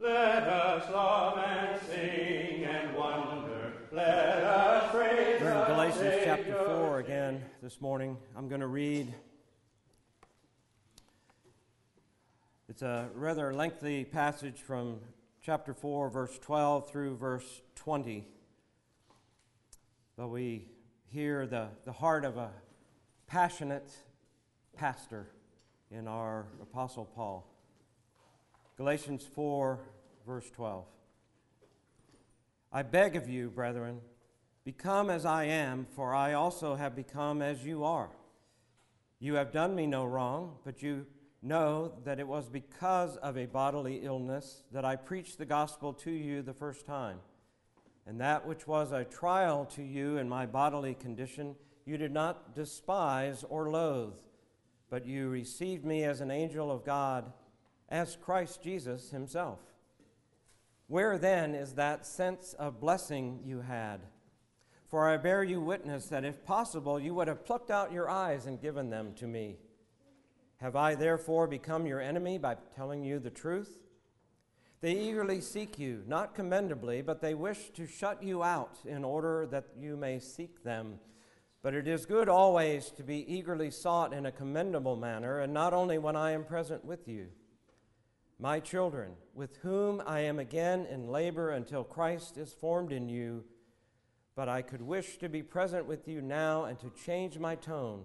Let 0.00 0.42
us 0.42 0.90
love 0.90 1.38
and 1.38 1.80
sing 1.82 2.64
and 2.64 2.96
wonder. 2.96 3.74
Let 3.92 4.42
us 4.42 4.90
praise 4.90 5.40
We're 5.40 5.52
in 5.52 5.66
Galatians 5.66 6.22
chapter 6.24 6.52
4 6.52 6.98
again 6.98 7.44
this 7.62 7.80
morning. 7.80 8.16
I'm 8.36 8.48
going 8.48 8.60
to 8.60 8.66
read. 8.66 9.14
It's 12.68 12.82
a 12.82 13.08
rather 13.14 13.54
lengthy 13.54 14.04
passage 14.04 14.58
from 14.62 14.98
chapter 15.40 15.72
4, 15.72 16.10
verse 16.10 16.40
12 16.40 16.90
through 16.90 17.16
verse 17.16 17.62
20. 17.76 18.26
But 20.16 20.26
we 20.26 20.66
hear 21.06 21.46
the, 21.46 21.68
the 21.84 21.92
heart 21.92 22.24
of 22.24 22.36
a 22.36 22.50
passionate 23.28 23.92
pastor 24.76 25.28
in 25.92 26.08
our 26.08 26.46
Apostle 26.60 27.04
Paul. 27.04 27.53
Galatians 28.76 29.24
4, 29.24 29.78
verse 30.26 30.50
12. 30.50 30.84
I 32.72 32.82
beg 32.82 33.14
of 33.14 33.28
you, 33.28 33.48
brethren, 33.50 34.00
become 34.64 35.10
as 35.10 35.24
I 35.24 35.44
am, 35.44 35.86
for 35.94 36.12
I 36.12 36.32
also 36.32 36.74
have 36.74 36.96
become 36.96 37.40
as 37.40 37.64
you 37.64 37.84
are. 37.84 38.10
You 39.20 39.34
have 39.34 39.52
done 39.52 39.76
me 39.76 39.86
no 39.86 40.04
wrong, 40.04 40.56
but 40.64 40.82
you 40.82 41.06
know 41.40 41.92
that 42.04 42.18
it 42.18 42.26
was 42.26 42.48
because 42.48 43.16
of 43.18 43.38
a 43.38 43.46
bodily 43.46 44.00
illness 44.02 44.64
that 44.72 44.84
I 44.84 44.96
preached 44.96 45.38
the 45.38 45.46
gospel 45.46 45.92
to 45.92 46.10
you 46.10 46.42
the 46.42 46.52
first 46.52 46.84
time. 46.84 47.18
And 48.06 48.20
that 48.20 48.44
which 48.44 48.66
was 48.66 48.90
a 48.90 49.04
trial 49.04 49.66
to 49.66 49.84
you 49.84 50.16
in 50.16 50.28
my 50.28 50.46
bodily 50.46 50.94
condition, 50.94 51.54
you 51.84 51.96
did 51.96 52.12
not 52.12 52.56
despise 52.56 53.44
or 53.48 53.70
loathe, 53.70 54.18
but 54.90 55.06
you 55.06 55.28
received 55.28 55.84
me 55.84 56.02
as 56.02 56.20
an 56.20 56.32
angel 56.32 56.72
of 56.72 56.84
God, 56.84 57.32
as 57.94 58.16
Christ 58.16 58.60
Jesus 58.60 59.10
himself. 59.10 59.60
Where 60.88 61.16
then 61.16 61.54
is 61.54 61.74
that 61.74 62.04
sense 62.04 62.52
of 62.58 62.80
blessing 62.80 63.38
you 63.44 63.60
had? 63.60 64.00
For 64.88 65.08
I 65.08 65.16
bear 65.16 65.44
you 65.44 65.60
witness 65.60 66.06
that 66.06 66.24
if 66.24 66.44
possible, 66.44 66.98
you 66.98 67.14
would 67.14 67.28
have 67.28 67.44
plucked 67.44 67.70
out 67.70 67.92
your 67.92 68.10
eyes 68.10 68.46
and 68.46 68.60
given 68.60 68.90
them 68.90 69.12
to 69.14 69.28
me. 69.28 69.58
Have 70.56 70.74
I 70.74 70.96
therefore 70.96 71.46
become 71.46 71.86
your 71.86 72.00
enemy 72.00 72.36
by 72.36 72.56
telling 72.74 73.04
you 73.04 73.20
the 73.20 73.30
truth? 73.30 73.78
They 74.80 74.98
eagerly 74.98 75.40
seek 75.40 75.78
you, 75.78 76.02
not 76.08 76.34
commendably, 76.34 77.00
but 77.00 77.20
they 77.20 77.34
wish 77.34 77.70
to 77.74 77.86
shut 77.86 78.24
you 78.24 78.42
out 78.42 78.78
in 78.84 79.04
order 79.04 79.46
that 79.52 79.66
you 79.78 79.96
may 79.96 80.18
seek 80.18 80.64
them. 80.64 80.98
But 81.62 81.74
it 81.74 81.86
is 81.86 82.06
good 82.06 82.28
always 82.28 82.90
to 82.96 83.04
be 83.04 83.24
eagerly 83.32 83.70
sought 83.70 84.12
in 84.12 84.26
a 84.26 84.32
commendable 84.32 84.96
manner, 84.96 85.38
and 85.38 85.54
not 85.54 85.72
only 85.72 85.98
when 85.98 86.16
I 86.16 86.32
am 86.32 86.42
present 86.42 86.84
with 86.84 87.06
you. 87.06 87.28
My 88.44 88.60
children, 88.60 89.12
with 89.32 89.56
whom 89.62 90.02
I 90.04 90.20
am 90.20 90.38
again 90.38 90.84
in 90.84 91.08
labor 91.08 91.52
until 91.52 91.82
Christ 91.82 92.36
is 92.36 92.52
formed 92.52 92.92
in 92.92 93.08
you, 93.08 93.42
but 94.36 94.50
I 94.50 94.60
could 94.60 94.82
wish 94.82 95.16
to 95.16 95.30
be 95.30 95.42
present 95.42 95.86
with 95.86 96.06
you 96.06 96.20
now 96.20 96.64
and 96.64 96.78
to 96.80 96.90
change 96.90 97.38
my 97.38 97.54
tone, 97.54 98.04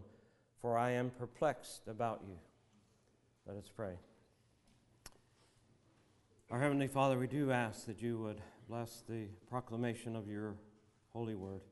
for 0.62 0.78
I 0.78 0.92
am 0.92 1.10
perplexed 1.10 1.90
about 1.90 2.22
you. 2.26 2.38
Let 3.46 3.58
us 3.58 3.70
pray. 3.76 3.96
Our 6.50 6.62
Heavenly 6.62 6.88
Father, 6.88 7.20
we 7.20 7.28
do 7.28 7.52
ask 7.52 7.86
that 7.88 8.02
you 8.02 8.18
would 8.20 8.40
bless 8.70 9.04
the 9.10 9.26
proclamation 9.50 10.16
of 10.16 10.30
your 10.30 10.56
holy 11.12 11.36
word, 11.36 11.64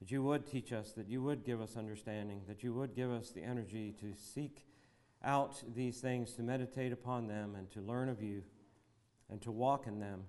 that 0.00 0.12
you 0.12 0.22
would 0.22 0.46
teach 0.46 0.72
us, 0.72 0.92
that 0.92 1.08
you 1.08 1.24
would 1.24 1.44
give 1.44 1.60
us 1.60 1.76
understanding, 1.76 2.42
that 2.46 2.62
you 2.62 2.72
would 2.72 2.94
give 2.94 3.10
us 3.10 3.30
the 3.30 3.42
energy 3.42 3.92
to 3.98 4.14
seek 4.14 4.64
out 5.24 5.62
these 5.74 6.00
things, 6.00 6.32
to 6.34 6.42
meditate 6.42 6.92
upon 6.92 7.26
them, 7.26 7.54
and 7.56 7.70
to 7.72 7.80
learn 7.80 8.08
of 8.08 8.22
you, 8.22 8.42
and 9.30 9.40
to 9.42 9.50
walk 9.50 9.86
in 9.86 9.98
them 9.98 10.24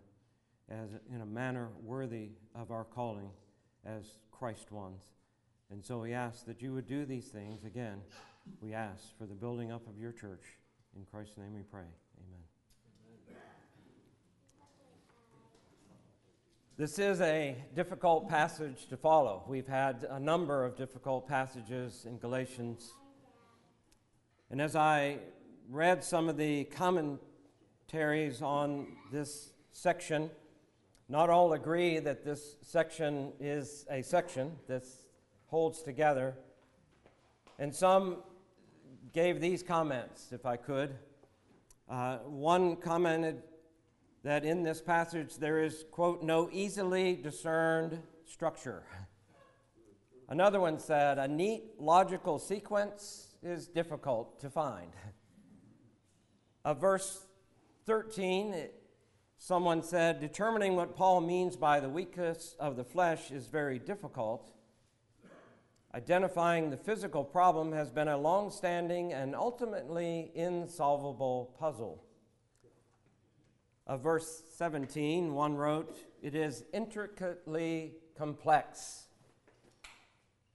as 0.70 0.90
in 1.14 1.22
a 1.22 1.26
manner 1.26 1.70
worthy 1.84 2.30
of 2.56 2.72
our 2.72 2.84
calling 2.84 3.30
as 3.86 4.18
Christ 4.32 4.72
ones. 4.72 5.04
And 5.70 5.84
so 5.84 6.00
we 6.00 6.14
ask 6.14 6.46
that 6.46 6.62
you 6.62 6.74
would 6.74 6.88
do 6.88 7.06
these 7.06 7.28
things 7.28 7.64
again. 7.64 8.02
We 8.62 8.74
ask 8.74 9.16
for 9.18 9.26
the 9.26 9.34
building 9.34 9.72
up 9.72 9.88
of 9.88 9.98
your 10.00 10.12
church. 10.12 10.44
In 10.96 11.06
Christ's 11.06 11.38
name 11.38 11.54
we 11.54 11.62
pray. 11.62 11.82
Amen. 12.20 12.42
This 16.78 17.00
is 17.00 17.22
a 17.22 17.56
difficult 17.74 18.28
passage 18.28 18.88
to 18.88 18.98
follow. 18.98 19.44
We've 19.48 19.68
had 19.68 20.06
a 20.10 20.20
number 20.20 20.66
of 20.66 20.76
difficult 20.76 21.28
passages 21.28 22.06
in 22.06 22.18
Galatians. 22.18 22.92
And 24.52 24.62
as 24.62 24.76
I 24.76 25.18
read 25.70 26.04
some 26.04 26.30
of 26.30 26.38
the 26.38 26.66
commentaries 26.66 28.42
on 28.44 28.88
this 29.12 29.52
section, 29.72 30.30
not 31.10 31.30
all 31.30 31.54
agree 31.54 32.00
that 32.00 32.24
this 32.24 32.56
section 32.62 33.34
is 33.40 33.86
a 33.90 34.04
section 34.04 34.54
that 34.68 34.84
holds 35.48 35.82
together. 35.82 36.36
And 37.58 37.74
some 37.74 38.18
gave 39.14 39.42
these 39.42 39.64
comments, 39.64 40.32
if 40.32 40.46
I 40.46 40.58
could. 40.58 40.96
Uh, 41.90 42.18
one 42.18 42.76
commented 42.76 43.42
that 44.24 44.46
in 44.46 44.62
this 44.62 44.82
passage 44.82 45.38
there 45.38 45.64
is, 45.64 45.86
quote, 45.92 46.22
no 46.22 46.50
easily 46.52 47.16
discerned 47.16 48.00
structure. 48.26 48.84
Another 50.30 50.60
one 50.60 50.80
said, 50.80 51.18
a 51.18 51.28
neat 51.28 51.80
logical 51.80 52.40
sequence 52.40 53.35
is 53.46 53.68
difficult 53.68 54.40
to 54.42 54.50
find. 54.50 54.92
Uh, 56.64 56.74
verse 56.74 57.26
13, 57.86 58.54
it, 58.54 58.86
Someone 59.38 59.84
said, 59.84 60.20
determining 60.20 60.76
what 60.76 60.96
Paul 60.96 61.22
means 61.22 61.56
by 61.56 61.80
the 61.80 61.90
weakness 61.90 62.56
of 62.60 62.78
the 62.78 62.84
flesh 62.84 63.32
is 63.32 63.48
very 63.48 63.78
difficult. 63.78 64.52
Identifying 65.94 66.72
the 66.72 66.78
physical 66.78 67.24
problem 67.24 67.72
has 67.72 67.92
been 67.92 68.08
a 68.08 68.18
long 68.18 68.50
standing 68.50 69.14
and 69.14 69.36
ultimately 69.36 70.32
insolvable 70.34 71.56
puzzle. 71.60 72.04
Of 73.86 74.02
verse 74.02 74.42
17, 74.58 75.34
one 75.34 75.56
wrote, 75.56 75.96
It 76.24 76.34
is 76.34 76.64
intricately 76.74 77.94
complex. 78.18 79.06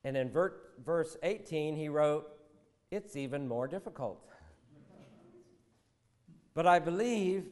And 0.03 0.17
in 0.17 0.31
ver- 0.31 0.57
verse 0.85 1.17
18, 1.23 1.77
he 1.77 1.89
wrote, 1.89 2.40
It's 2.91 3.15
even 3.17 3.47
more 3.47 3.69
difficult. 3.69 4.21
But 6.55 6.67
I 6.67 6.81
believe 6.81 7.47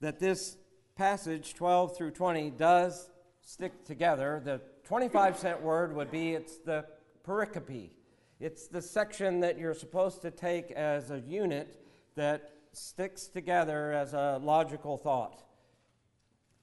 that 0.00 0.18
this 0.18 0.56
passage 0.96 1.54
12 1.54 1.96
through 1.96 2.10
20 2.10 2.50
does 2.50 3.08
stick 3.40 3.84
together. 3.84 4.42
The 4.44 4.60
25 4.84 5.38
cent 5.38 5.62
word 5.62 5.94
would 5.94 6.10
be 6.10 6.34
it's 6.34 6.58
the 6.58 6.84
pericope. 7.26 7.90
It's 8.38 8.68
the 8.68 8.82
section 8.82 9.40
that 9.40 9.58
you're 9.58 9.74
supposed 9.74 10.22
to 10.22 10.30
take 10.30 10.70
as 10.72 11.10
a 11.10 11.20
unit 11.20 11.82
that 12.16 12.50
sticks 12.72 13.28
together 13.28 13.92
as 13.92 14.12
a 14.12 14.40
logical 14.42 14.96
thought. 14.98 15.42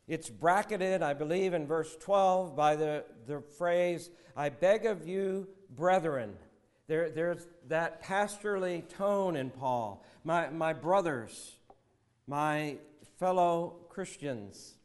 It's 0.07 0.29
bracketed, 0.29 1.01
I 1.01 1.13
believe, 1.13 1.53
in 1.53 1.67
verse 1.67 1.95
12 1.99 2.55
by 2.55 2.75
the, 2.75 3.03
the 3.25 3.41
phrase, 3.41 4.09
I 4.35 4.49
beg 4.49 4.85
of 4.85 5.07
you, 5.07 5.47
brethren. 5.69 6.35
There, 6.87 7.09
there's 7.09 7.45
that 7.67 8.01
pastorally 8.01 8.87
tone 8.87 9.35
in 9.35 9.49
Paul. 9.49 10.05
My, 10.23 10.49
my 10.49 10.71
brothers, 10.71 11.57
my 12.27 12.77
fellow 13.19 13.75
Christians. 13.89 14.75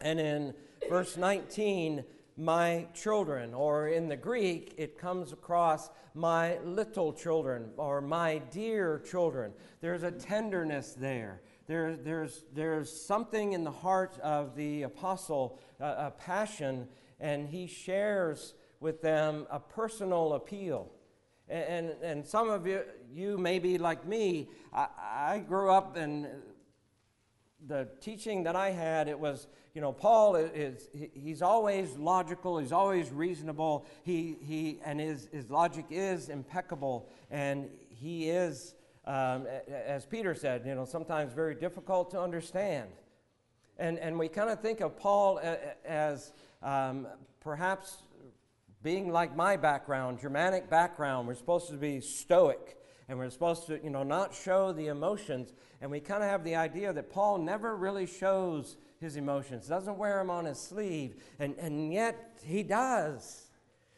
And 0.00 0.18
in 0.18 0.54
verse 0.88 1.16
19, 1.16 2.04
my 2.36 2.88
children, 2.94 3.54
or 3.54 3.88
in 3.88 4.08
the 4.08 4.16
Greek, 4.16 4.74
it 4.76 4.98
comes 4.98 5.32
across 5.32 5.88
my 6.14 6.58
little 6.58 7.12
children 7.12 7.70
or 7.76 8.00
my 8.00 8.38
dear 8.50 9.00
children. 9.08 9.52
There's 9.80 10.02
a 10.02 10.10
tenderness 10.10 10.94
there. 10.94 11.42
there 11.68 11.96
there's, 11.96 12.42
there's 12.52 12.90
something 12.90 13.52
in 13.52 13.62
the 13.62 13.70
heart 13.70 14.18
of 14.20 14.56
the 14.56 14.82
apostle, 14.82 15.60
uh, 15.80 15.94
a 15.98 16.10
passion, 16.10 16.88
and 17.20 17.48
he 17.48 17.68
shares 17.68 18.54
with 18.80 19.00
them 19.00 19.46
a 19.48 19.60
personal 19.60 20.32
appeal. 20.32 20.90
And, 21.48 21.64
and, 21.64 22.02
and 22.02 22.26
some 22.26 22.48
of 22.48 22.66
you, 22.66 22.82
you 23.12 23.38
may 23.38 23.58
be 23.58 23.78
like 23.78 24.06
me. 24.06 24.48
I, 24.72 24.88
I 24.98 25.38
grew 25.46 25.70
up 25.70 25.96
in 25.96 26.28
the 27.66 27.88
teaching 28.00 28.44
that 28.44 28.56
I 28.56 28.70
had, 28.70 29.08
it 29.08 29.18
was, 29.18 29.46
you 29.74 29.80
know, 29.80 29.92
Paul 29.92 30.36
is, 30.36 30.88
he's 30.92 31.42
always 31.42 31.96
logical, 31.96 32.58
he's 32.58 32.72
always 32.72 33.10
reasonable, 33.10 33.86
he, 34.02 34.36
he, 34.42 34.80
and 34.84 35.00
his, 35.00 35.28
his 35.32 35.50
logic 35.50 35.86
is 35.90 36.28
impeccable, 36.28 37.08
and 37.30 37.70
he 37.88 38.28
is, 38.28 38.74
um, 39.06 39.46
as 39.68 40.04
Peter 40.04 40.34
said, 40.34 40.64
you 40.66 40.74
know, 40.74 40.84
sometimes 40.84 41.32
very 41.32 41.54
difficult 41.54 42.10
to 42.10 42.20
understand. 42.20 42.90
And, 43.78 43.98
and 43.98 44.18
we 44.18 44.28
kind 44.28 44.50
of 44.50 44.60
think 44.60 44.80
of 44.80 44.96
Paul 44.96 45.40
as 45.84 46.32
um, 46.62 47.06
perhaps 47.40 47.96
being 48.84 49.10
like 49.10 49.34
my 49.34 49.56
background, 49.56 50.20
Germanic 50.20 50.68
background. 50.68 51.26
We're 51.26 51.34
supposed 51.34 51.68
to 51.70 51.76
be 51.76 52.00
stoic 52.00 52.76
and 53.08 53.18
we're 53.18 53.30
supposed 53.30 53.66
to, 53.66 53.82
you 53.82 53.88
know, 53.88 54.02
not 54.02 54.34
show 54.34 54.72
the 54.72 54.88
emotions. 54.88 55.54
And 55.80 55.90
we 55.90 56.00
kind 56.00 56.22
of 56.22 56.28
have 56.28 56.44
the 56.44 56.54
idea 56.54 56.92
that 56.92 57.10
Paul 57.10 57.38
never 57.38 57.76
really 57.76 58.06
shows 58.06 58.76
his 59.00 59.16
emotions, 59.16 59.66
doesn't 59.66 59.96
wear 59.96 60.18
them 60.18 60.30
on 60.30 60.44
his 60.44 60.58
sleeve, 60.58 61.16
and, 61.38 61.54
and 61.58 61.92
yet 61.92 62.38
he 62.44 62.62
does. 62.62 63.48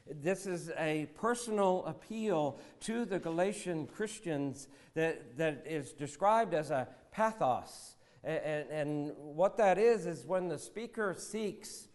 This 0.09 0.47
is 0.47 0.71
a 0.79 1.09
personal 1.17 1.85
appeal 1.85 2.59
to 2.81 3.05
the 3.05 3.19
Galatian 3.19 3.87
Christians 3.89 4.69
that, 4.95 5.37
that 5.37 5.65
is 5.67 5.93
described 5.93 6.55
as 6.55 6.71
a 6.71 6.89
pathos. 7.11 7.97
And, 8.23 8.69
and, 8.71 9.13
what 9.17 9.57
that 9.59 9.79
is, 9.79 10.07
is 10.07 10.25
when 10.25 10.49
the 10.49 10.59
speaker 10.59 11.15
seeks 11.17 11.89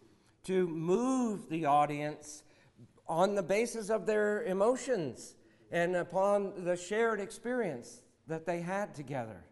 to 0.46 0.68
move 0.68 1.50
the 1.50 1.66
audience 1.66 2.44
on 3.12 3.36
the 3.36 3.44
basis 3.44 3.90
of 3.90 4.06
their 4.06 4.44
emotions 4.44 5.36
and 5.70 5.98
upon 5.98 6.64
the 6.64 6.78
shared 6.78 7.20
experience 7.20 8.04
that 8.26 8.46
they 8.46 8.62
had 8.62 8.96
together. 8.96 9.44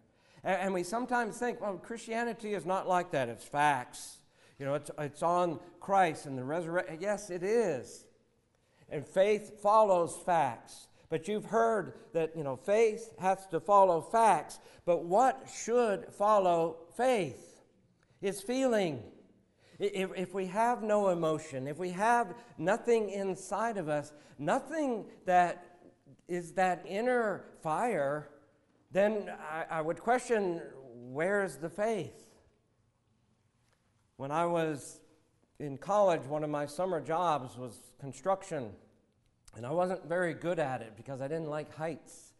And, 0.46 0.74
we 0.74 0.84
sometimes 0.84 1.38
think, 1.38 1.60
well, 1.60 1.74
Christianity 1.74 2.54
is 2.54 2.66
not 2.66 2.88
like 2.88 3.12
that, 3.12 3.28
it's 3.28 3.44
facts. 3.44 4.20
You 4.58 4.66
know, 4.66 4.76
it's, 4.76 4.90
it's 4.98 5.22
on 5.22 5.60
Christ 5.82 6.26
and 6.26 6.38
the 6.38 6.44
resurrection. 6.46 7.00
Yes, 7.02 7.30
it 7.30 7.44
is. 7.44 8.06
And 8.90 9.06
faith 9.06 9.62
follows 9.62 10.18
facts. 10.26 10.88
But 11.10 11.28
you've 11.28 11.46
heard 11.46 11.96
that, 12.14 12.38
you 12.38 12.46
know, 12.46 12.56
faith 12.56 13.14
has 13.20 13.46
to 13.48 13.60
follow 13.60 14.00
facts. 14.00 14.60
But 14.86 15.04
what 15.04 15.50
should 15.54 16.14
follow 16.14 16.78
faith? 16.96 17.62
Is 18.22 18.42
feeling. 18.42 19.04
If, 19.80 20.12
if 20.16 20.34
we 20.34 20.46
have 20.48 20.84
no 20.84 21.10
emotion, 21.10 21.68
if 21.68 21.78
we 21.78 21.92
have 21.92 22.36
nothing 22.58 23.10
inside 23.10 23.78
of 23.78 23.88
us, 23.88 24.12
nothing 24.38 25.06
that 25.26 25.78
is 26.28 26.52
that 26.54 26.86
inner 26.88 27.46
fire, 27.64 28.30
then 28.92 29.32
I, 29.52 29.78
I 29.78 29.82
would 29.82 30.00
question 30.00 30.62
where's 30.84 31.56
the 31.56 31.70
faith? 31.70 32.28
When 34.18 34.32
I 34.32 34.46
was 34.46 35.00
in 35.60 35.78
college, 35.78 36.24
one 36.24 36.44
of 36.44 36.50
my 36.50 36.66
summer 36.66 37.00
jobs 37.00 37.58
was 37.58 37.80
construction, 38.00 38.72
and 39.56 39.66
I 39.66 39.72
wasn't 39.72 40.08
very 40.08 40.34
good 40.34 40.60
at 40.60 40.82
it 40.82 40.94
because 40.98 41.22
I 41.22 41.28
didn't 41.30 41.50
like 41.50 41.74
heights. 41.74 42.34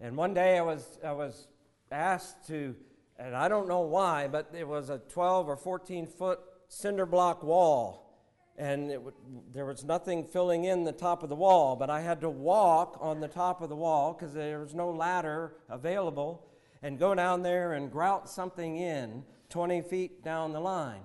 And 0.00 0.16
one 0.16 0.32
day 0.32 0.58
I 0.58 0.62
was, 0.62 0.98
I 1.04 1.12
was 1.12 1.48
asked 1.90 2.46
to 2.48 2.76
and 3.18 3.34
I 3.34 3.48
don't 3.48 3.68
know 3.68 3.80
why, 3.80 4.28
but 4.28 4.50
it 4.56 4.66
was 4.66 4.90
a 4.90 4.98
12 4.98 5.48
or 5.48 5.56
14 5.56 6.06
foot 6.06 6.40
cinder 6.68 7.06
block 7.06 7.42
wall, 7.42 8.20
and 8.58 8.90
w- 8.90 9.12
there 9.52 9.64
was 9.64 9.84
nothing 9.84 10.24
filling 10.24 10.64
in 10.64 10.84
the 10.84 10.92
top 10.92 11.22
of 11.22 11.28
the 11.28 11.36
wall, 11.36 11.76
but 11.76 11.90
I 11.90 12.00
had 12.00 12.20
to 12.22 12.30
walk 12.30 12.98
on 13.00 13.20
the 13.20 13.28
top 13.28 13.62
of 13.62 13.68
the 13.68 13.76
wall 13.76 14.12
because 14.12 14.34
there 14.34 14.60
was 14.60 14.74
no 14.74 14.90
ladder 14.90 15.56
available 15.68 16.46
and 16.82 16.98
go 16.98 17.14
down 17.14 17.42
there 17.42 17.72
and 17.72 17.90
grout 17.90 18.28
something 18.28 18.76
in 18.76 19.24
20 19.48 19.82
feet 19.82 20.22
down 20.22 20.52
the 20.52 20.60
line. 20.60 21.02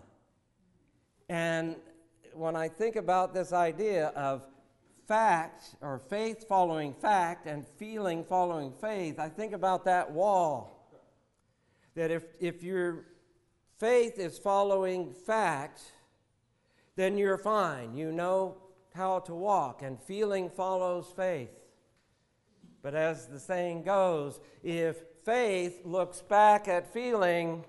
And 1.30 1.76
when 2.34 2.56
I 2.56 2.68
think 2.68 2.96
about 2.96 3.34
this 3.34 3.54
idea 3.54 4.08
of 4.08 4.44
fact 5.08 5.76
or 5.82 6.00
faith 6.00 6.48
following 6.48 6.94
fact 6.94 7.48
and 7.48 7.66
feeling 7.78 8.24
following 8.24 8.74
faith, 8.82 9.20
I 9.20 9.30
think 9.30 9.54
about 9.54 9.86
that 9.86 10.12
wall 10.12 10.81
that 11.96 12.12
if, 12.12 12.24
if 12.40 12.64
your 12.64 13.06
faith 13.78 14.18
is 14.18 14.38
following 14.38 15.14
fact, 15.14 15.82
then 16.96 17.18
you're 17.18 17.38
fine. 17.38 17.96
You 17.96 18.12
know 18.12 18.58
how 18.94 19.20
to 19.20 19.34
walk, 19.34 19.82
and 19.82 20.00
feeling 20.02 20.50
follows 20.50 21.12
faith. 21.16 21.50
But 22.82 22.96
as 22.96 23.28
the 23.28 23.40
saying 23.40 23.84
goes, 23.84 24.40
if 24.64 24.98
faith 25.24 25.82
looks 25.86 26.22
back 26.22 26.68
at 26.68 26.92
feeling, 26.92 27.64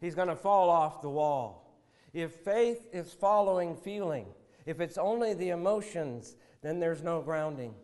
he's 0.00 0.14
going 0.14 0.28
to 0.28 0.36
fall 0.36 0.70
off 0.70 1.02
the 1.02 1.10
wall. 1.10 1.78
If 2.12 2.32
faith 2.32 2.88
is 2.92 3.12
following 3.12 3.76
feeling, 3.76 4.26
if 4.66 4.80
it's 4.80 4.98
only 4.98 5.34
the 5.34 5.50
emotions, 5.50 6.36
then 6.62 6.80
there's 6.80 7.02
no 7.02 7.20
grounding. 7.20 7.74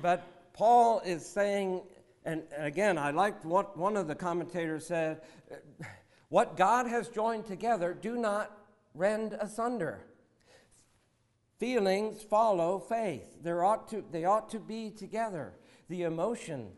But 0.00 0.52
Paul 0.52 1.00
is 1.04 1.24
saying 1.24 1.82
and 2.24 2.42
again, 2.56 2.98
I 2.98 3.10
liked 3.10 3.44
what 3.44 3.76
one 3.76 3.96
of 3.96 4.06
the 4.06 4.14
commentators 4.14 4.86
said 4.86 5.22
what 6.30 6.56
God 6.56 6.86
has 6.86 7.08
joined 7.08 7.46
together, 7.46 7.92
do 7.92 8.16
not 8.16 8.56
rend 8.94 9.36
asunder. 9.40 10.06
Feelings 11.58 12.22
follow 12.22 12.78
faith. 12.78 13.42
There 13.42 13.64
ought 13.64 13.88
to, 13.88 14.04
they 14.10 14.24
ought 14.24 14.48
to 14.50 14.60
be 14.60 14.90
together. 14.90 15.54
The 15.88 16.02
emotion 16.02 16.70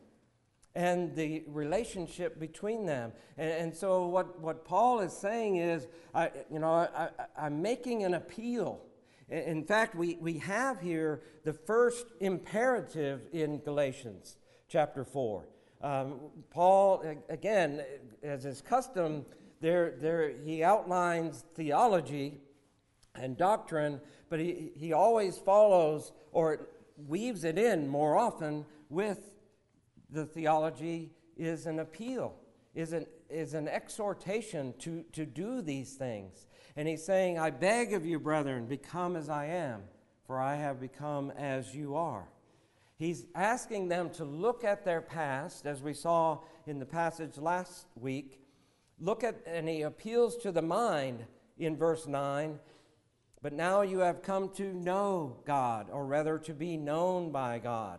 and 0.75 1.15
the 1.15 1.45
relationship 1.47 2.41
between 2.41 2.87
them. 2.87 3.13
And, 3.37 3.51
and 3.51 3.77
so, 3.77 4.07
what, 4.07 4.41
what 4.41 4.65
Paul 4.65 5.01
is 5.01 5.13
saying 5.13 5.57
is, 5.57 5.87
I, 6.15 6.31
you 6.51 6.59
know, 6.59 6.73
I, 6.73 6.89
I, 6.97 7.09
I'm 7.37 7.61
making 7.61 8.05
an 8.05 8.15
appeal. 8.15 8.81
In 9.29 9.65
fact, 9.65 9.95
we, 9.95 10.17
we 10.17 10.39
have 10.39 10.81
here 10.81 11.23
the 11.45 11.53
first 11.53 12.07
imperative 12.21 13.27
in 13.33 13.59
Galatians 13.59 14.37
chapter 14.73 15.05
4. 15.05 15.47
Um, 15.83 16.15
Paul, 16.49 17.05
again, 17.29 17.85
as 18.23 18.45
his 18.45 18.63
custom, 18.63 19.27
there, 19.61 19.95
there, 20.01 20.33
he 20.45 20.65
outlines 20.65 21.45
theology 21.55 22.41
and 23.15 23.37
doctrine, 23.37 24.01
but 24.31 24.41
he, 24.41 24.73
he 24.75 24.95
always 24.95 25.37
follows 25.37 26.13
or 26.33 26.69
weaves 27.07 27.45
it 27.45 27.59
in 27.59 27.87
more 27.87 28.17
often 28.17 28.65
with 28.89 29.35
the 30.09 30.25
theology 30.25 31.11
is 31.37 31.67
an 31.67 31.79
appeal, 31.79 32.35
is 32.75 32.95
an, 32.95 33.07
is 33.29 33.53
an 33.53 33.69
exhortation 33.69 34.73
to, 34.79 35.05
to 35.13 35.27
do 35.27 35.61
these 35.61 35.95
things. 35.95 36.47
And 36.77 36.89
he's 36.89 37.05
saying, 37.05 37.39
I 37.39 37.51
beg 37.51 37.93
of 37.93 38.07
you, 38.07 38.19
brethren, 38.19 38.67
become 38.67 39.17
as 39.17 39.29
I 39.29 39.47
am, 39.47 39.83
for 40.27 40.41
I 40.41 40.57
have 40.57 40.81
become 40.81 41.31
as 41.33 41.75
you 41.75 41.95
are. 41.95 42.27
He's 43.03 43.27
asking 43.35 43.89
them 43.89 44.11
to 44.11 44.25
look 44.25 44.63
at 44.63 44.85
their 44.85 45.01
past, 45.01 45.67
as 45.67 45.83
we 45.83 45.93
saw 45.93 46.39
in 46.69 46.79
the 46.79 46.87
passage 46.87 47.37
last 47.37 47.89
week. 47.97 48.41
Look 49.01 49.25
at, 49.25 49.43
and 49.45 49.69
he 49.69 49.83
appeals 49.83 50.37
to 50.37 50.53
the 50.53 50.63
mind 50.63 51.25
in 51.59 51.77
verse 51.77 52.07
9. 52.07 52.61
But 53.43 53.55
now 53.55 53.83
you 53.83 53.99
have 53.99 54.23
come 54.23 54.51
to 54.51 54.73
know 54.73 55.39
God, 55.45 55.89
or 55.91 56.07
rather 56.07 56.39
to 56.39 56.55
be 56.55 56.77
known 56.77 57.33
by 57.33 57.59
God. 57.59 57.99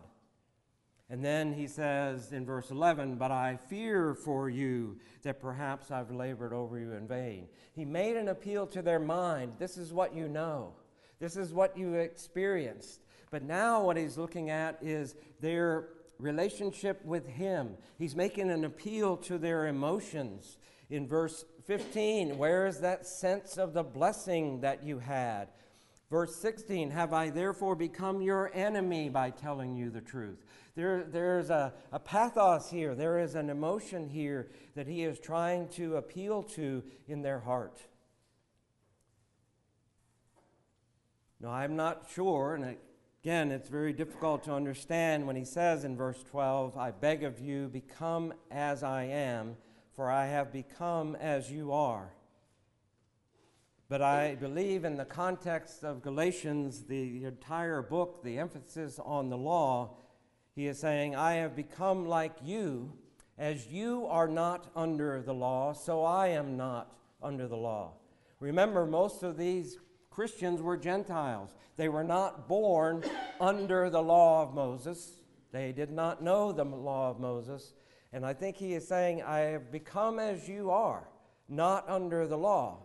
And 1.10 1.22
then 1.22 1.52
he 1.52 1.66
says 1.66 2.32
in 2.32 2.46
verse 2.46 2.70
11, 2.70 3.16
But 3.16 3.30
I 3.30 3.58
fear 3.68 4.14
for 4.14 4.48
you 4.48 4.98
that 5.22 5.38
perhaps 5.38 5.90
I've 5.90 6.12
labored 6.12 6.54
over 6.54 6.78
you 6.78 6.92
in 6.92 7.06
vain. 7.06 7.48
He 7.74 7.84
made 7.84 8.16
an 8.16 8.28
appeal 8.28 8.66
to 8.68 8.80
their 8.80 9.00
mind. 9.00 9.56
This 9.58 9.76
is 9.76 9.92
what 9.92 10.14
you 10.14 10.28
know, 10.28 10.72
this 11.20 11.36
is 11.36 11.52
what 11.52 11.76
you 11.76 11.92
experienced. 11.92 13.03
But 13.34 13.42
now 13.42 13.82
what 13.82 13.96
he's 13.96 14.16
looking 14.16 14.48
at 14.50 14.78
is 14.80 15.16
their 15.40 15.88
relationship 16.20 17.04
with 17.04 17.26
him. 17.26 17.70
He's 17.98 18.14
making 18.14 18.48
an 18.52 18.64
appeal 18.64 19.16
to 19.16 19.38
their 19.38 19.66
emotions. 19.66 20.56
In 20.88 21.08
verse 21.08 21.44
15, 21.66 22.38
where 22.38 22.68
is 22.68 22.78
that 22.78 23.08
sense 23.08 23.58
of 23.58 23.72
the 23.72 23.82
blessing 23.82 24.60
that 24.60 24.84
you 24.84 25.00
had? 25.00 25.48
Verse 26.12 26.36
16, 26.36 26.92
have 26.92 27.12
I 27.12 27.30
therefore 27.30 27.74
become 27.74 28.22
your 28.22 28.52
enemy 28.54 29.08
by 29.08 29.30
telling 29.30 29.74
you 29.74 29.90
the 29.90 30.00
truth? 30.00 30.38
There, 30.76 31.02
there's 31.02 31.50
a, 31.50 31.72
a 31.90 31.98
pathos 31.98 32.70
here, 32.70 32.94
there 32.94 33.18
is 33.18 33.34
an 33.34 33.50
emotion 33.50 34.08
here 34.08 34.52
that 34.76 34.86
he 34.86 35.02
is 35.02 35.18
trying 35.18 35.66
to 35.70 35.96
appeal 35.96 36.44
to 36.54 36.84
in 37.08 37.22
their 37.22 37.40
heart. 37.40 37.80
Now, 41.40 41.50
I'm 41.50 41.74
not 41.74 42.06
sure, 42.14 42.54
and 42.54 42.76
Again, 43.24 43.52
it's 43.52 43.70
very 43.70 43.94
difficult 43.94 44.44
to 44.44 44.52
understand 44.52 45.26
when 45.26 45.34
he 45.34 45.46
says 45.46 45.84
in 45.84 45.96
verse 45.96 46.22
12, 46.24 46.76
I 46.76 46.90
beg 46.90 47.24
of 47.24 47.40
you, 47.40 47.68
become 47.68 48.34
as 48.50 48.82
I 48.82 49.04
am, 49.04 49.56
for 49.96 50.10
I 50.10 50.26
have 50.26 50.52
become 50.52 51.16
as 51.16 51.50
you 51.50 51.72
are. 51.72 52.12
But 53.88 54.02
I 54.02 54.34
believe 54.34 54.84
in 54.84 54.98
the 54.98 55.06
context 55.06 55.84
of 55.84 56.02
Galatians, 56.02 56.82
the 56.82 57.24
entire 57.24 57.80
book, 57.80 58.22
the 58.22 58.38
emphasis 58.38 59.00
on 59.02 59.30
the 59.30 59.38
law, 59.38 59.96
he 60.54 60.66
is 60.66 60.78
saying, 60.78 61.16
I 61.16 61.36
have 61.36 61.56
become 61.56 62.06
like 62.06 62.36
you. 62.44 62.92
As 63.38 63.68
you 63.68 64.04
are 64.04 64.28
not 64.28 64.70
under 64.76 65.22
the 65.22 65.32
law, 65.32 65.72
so 65.72 66.04
I 66.04 66.28
am 66.28 66.58
not 66.58 66.94
under 67.22 67.48
the 67.48 67.56
law. 67.56 67.94
Remember, 68.38 68.84
most 68.84 69.22
of 69.22 69.38
these 69.38 69.78
Christians 70.14 70.62
were 70.62 70.76
Gentiles. 70.76 71.56
They 71.76 71.88
were 71.88 72.04
not 72.04 72.46
born 72.46 73.02
under 73.40 73.90
the 73.90 74.02
law 74.02 74.42
of 74.42 74.54
Moses. 74.54 75.16
They 75.50 75.72
did 75.72 75.90
not 75.90 76.22
know 76.22 76.52
the 76.52 76.64
law 76.64 77.10
of 77.10 77.18
Moses. 77.18 77.74
And 78.12 78.24
I 78.24 78.32
think 78.32 78.56
he 78.56 78.74
is 78.74 78.86
saying, 78.86 79.24
I 79.24 79.38
have 79.38 79.72
become 79.72 80.20
as 80.20 80.48
you 80.48 80.70
are, 80.70 81.08
not 81.48 81.88
under 81.88 82.28
the 82.28 82.38
law. 82.38 82.78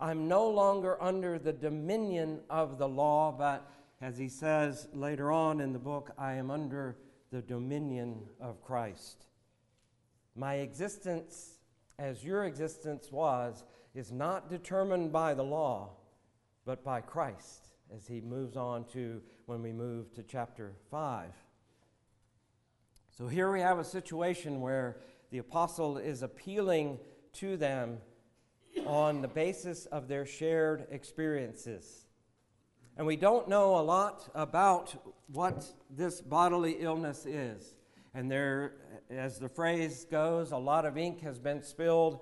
I'm 0.00 0.28
no 0.28 0.48
longer 0.48 1.00
under 1.02 1.38
the 1.38 1.52
dominion 1.52 2.40
of 2.48 2.78
the 2.78 2.88
law, 2.88 3.32
but 3.32 3.70
as 4.00 4.16
he 4.16 4.30
says 4.30 4.88
later 4.94 5.30
on 5.30 5.60
in 5.60 5.74
the 5.74 5.78
book, 5.78 6.12
I 6.16 6.32
am 6.34 6.50
under 6.50 6.96
the 7.30 7.42
dominion 7.42 8.22
of 8.40 8.62
Christ. 8.62 9.26
My 10.34 10.54
existence, 10.54 11.58
as 11.98 12.24
your 12.24 12.46
existence 12.46 13.12
was, 13.12 13.62
is 13.94 14.10
not 14.10 14.48
determined 14.48 15.12
by 15.12 15.34
the 15.34 15.44
law, 15.44 15.90
but 16.64 16.84
by 16.84 17.00
Christ, 17.00 17.68
as 17.94 18.06
he 18.06 18.20
moves 18.20 18.56
on 18.56 18.84
to 18.92 19.20
when 19.46 19.62
we 19.62 19.72
move 19.72 20.12
to 20.14 20.22
chapter 20.22 20.72
5. 20.90 21.30
So 23.10 23.26
here 23.26 23.52
we 23.52 23.60
have 23.60 23.78
a 23.78 23.84
situation 23.84 24.60
where 24.60 24.96
the 25.30 25.38
apostle 25.38 25.98
is 25.98 26.22
appealing 26.22 26.98
to 27.34 27.56
them 27.56 27.98
on 28.86 29.20
the 29.22 29.28
basis 29.28 29.86
of 29.86 30.08
their 30.08 30.24
shared 30.24 30.86
experiences. 30.90 32.06
And 32.96 33.06
we 33.06 33.16
don't 33.16 33.48
know 33.48 33.78
a 33.78 33.82
lot 33.82 34.30
about 34.34 34.94
what 35.28 35.64
this 35.90 36.20
bodily 36.20 36.76
illness 36.80 37.26
is. 37.26 37.74
And 38.14 38.30
there, 38.30 38.74
as 39.10 39.38
the 39.38 39.48
phrase 39.48 40.06
goes, 40.10 40.52
a 40.52 40.58
lot 40.58 40.84
of 40.84 40.98
ink 40.98 41.20
has 41.22 41.38
been 41.38 41.62
spilled 41.62 42.20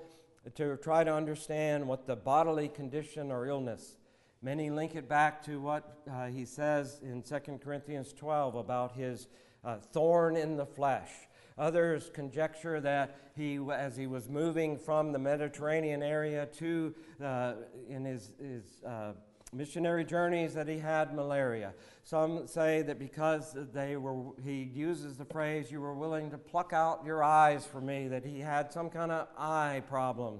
to 0.55 0.77
try 0.77 1.03
to 1.03 1.13
understand 1.13 1.87
what 1.87 2.07
the 2.07 2.17
bodily 2.17 2.69
condition 2.69 3.31
or 3.33 3.47
illness. 3.47 3.97
Many 4.43 4.71
link 4.71 4.95
it 4.95 5.07
back 5.07 5.45
to 5.45 5.61
what 5.61 5.99
uh, 6.11 6.29
he 6.29 6.47
says 6.47 7.01
in 7.03 7.23
2 7.23 7.59
Corinthians 7.63 8.15
12 8.15 8.55
about 8.55 8.93
his 8.93 9.29
uh, 9.63 9.77
thorn 9.93 10.35
in 10.35 10.57
the 10.57 10.65
flesh. 10.65 11.11
Others 11.59 12.11
conjecture 12.15 12.81
that 12.81 13.19
he, 13.37 13.61
as 13.71 13.99
he 13.99 14.07
was 14.07 14.31
moving 14.31 14.79
from 14.79 15.13
the 15.13 15.19
Mediterranean 15.19 16.03
area 16.03 16.47
to 16.57 16.95
uh, 17.23 17.53
in 17.87 18.07
his, 18.07 18.33
his 18.41 18.83
uh, 18.83 19.13
missionary 19.53 20.07
journeys 20.07 20.55
that 20.55 20.69
he 20.69 20.79
had 20.79 21.15
malaria. 21.15 21.75
Some 22.05 22.47
say 22.47 22.81
that 22.81 22.99
because 22.99 23.55
they 23.75 23.99
were, 23.99 24.33
he 24.43 24.63
uses 24.63 25.19
the 25.19 25.27
phrase, 25.27 25.71
you 25.71 25.83
were 25.83 25.95
willing 25.95 26.31
to 26.31 26.39
pluck 26.39 26.73
out 26.73 27.05
your 27.05 27.23
eyes 27.23 27.67
for 27.67 27.83
me, 27.83 28.09
that 28.09 28.25
he 28.25 28.41
had 28.41 28.73
some 28.73 28.89
kind 28.89 29.13
of 29.13 29.29
eye 29.37 29.83
problem. 29.87 30.39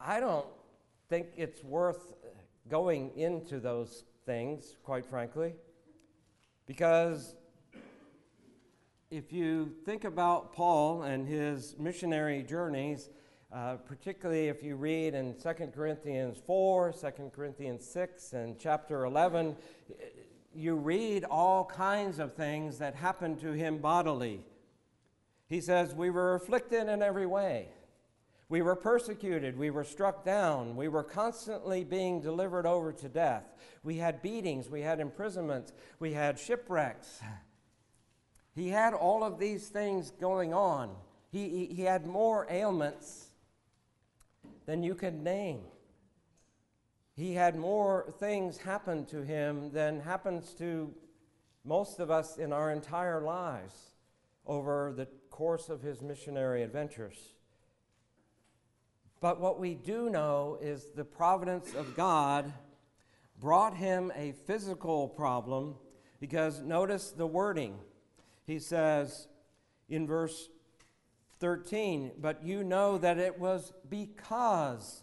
I 0.00 0.20
don't 0.20 0.46
think 1.08 1.28
it's 1.36 1.64
worth 1.64 2.12
going 2.68 3.16
into 3.16 3.60
those 3.60 4.04
things, 4.26 4.76
quite 4.82 5.06
frankly, 5.06 5.54
because 6.66 7.34
if 9.10 9.32
you 9.32 9.72
think 9.86 10.04
about 10.04 10.52
Paul 10.52 11.02
and 11.02 11.26
his 11.26 11.76
missionary 11.78 12.42
journeys, 12.42 13.08
uh, 13.50 13.76
particularly 13.76 14.48
if 14.48 14.62
you 14.62 14.76
read 14.76 15.14
in 15.14 15.34
2 15.34 15.48
Corinthians 15.74 16.38
4, 16.46 16.92
2 16.92 17.30
Corinthians 17.34 17.86
6, 17.86 18.34
and 18.34 18.58
chapter 18.58 19.06
11, 19.06 19.56
you 20.54 20.74
read 20.74 21.24
all 21.24 21.64
kinds 21.64 22.18
of 22.18 22.34
things 22.34 22.78
that 22.78 22.94
happened 22.94 23.40
to 23.40 23.52
him 23.52 23.78
bodily. 23.78 24.44
He 25.48 25.62
says, 25.62 25.94
We 25.94 26.10
were 26.10 26.34
afflicted 26.34 26.88
in 26.88 27.02
every 27.02 27.24
way. 27.24 27.68
We 28.48 28.62
were 28.62 28.76
persecuted. 28.76 29.58
We 29.58 29.70
were 29.70 29.84
struck 29.84 30.24
down. 30.24 30.74
We 30.74 30.88
were 30.88 31.02
constantly 31.02 31.84
being 31.84 32.20
delivered 32.20 32.64
over 32.64 32.92
to 32.92 33.08
death. 33.08 33.44
We 33.82 33.96
had 33.96 34.22
beatings. 34.22 34.70
We 34.70 34.80
had 34.80 35.00
imprisonments. 35.00 35.72
We 35.98 36.14
had 36.14 36.38
shipwrecks. 36.38 37.20
He 38.54 38.68
had 38.68 38.94
all 38.94 39.22
of 39.22 39.38
these 39.38 39.68
things 39.68 40.10
going 40.12 40.54
on. 40.54 40.90
He, 41.30 41.48
he, 41.48 41.66
he 41.74 41.82
had 41.82 42.06
more 42.06 42.46
ailments 42.48 43.26
than 44.64 44.82
you 44.82 44.94
could 44.94 45.22
name. 45.22 45.60
He 47.14 47.34
had 47.34 47.54
more 47.54 48.14
things 48.18 48.56
happen 48.56 49.04
to 49.06 49.22
him 49.22 49.70
than 49.72 50.00
happens 50.00 50.54
to 50.54 50.94
most 51.64 52.00
of 52.00 52.10
us 52.10 52.38
in 52.38 52.52
our 52.52 52.72
entire 52.72 53.20
lives 53.20 53.74
over 54.46 54.94
the 54.96 55.06
course 55.28 55.68
of 55.68 55.82
his 55.82 56.00
missionary 56.00 56.62
adventures. 56.62 57.34
But 59.20 59.40
what 59.40 59.58
we 59.58 59.74
do 59.74 60.08
know 60.08 60.58
is 60.60 60.86
the 60.94 61.04
providence 61.04 61.74
of 61.74 61.96
God 61.96 62.52
brought 63.40 63.76
him 63.76 64.12
a 64.14 64.32
physical 64.46 65.08
problem 65.08 65.74
because 66.20 66.60
notice 66.60 67.10
the 67.10 67.26
wording. 67.26 67.78
He 68.46 68.58
says 68.58 69.26
in 69.88 70.06
verse 70.06 70.48
13, 71.40 72.12
but 72.20 72.44
you 72.44 72.64
know 72.64 72.98
that 72.98 73.18
it 73.18 73.38
was 73.38 73.72
because 73.88 75.02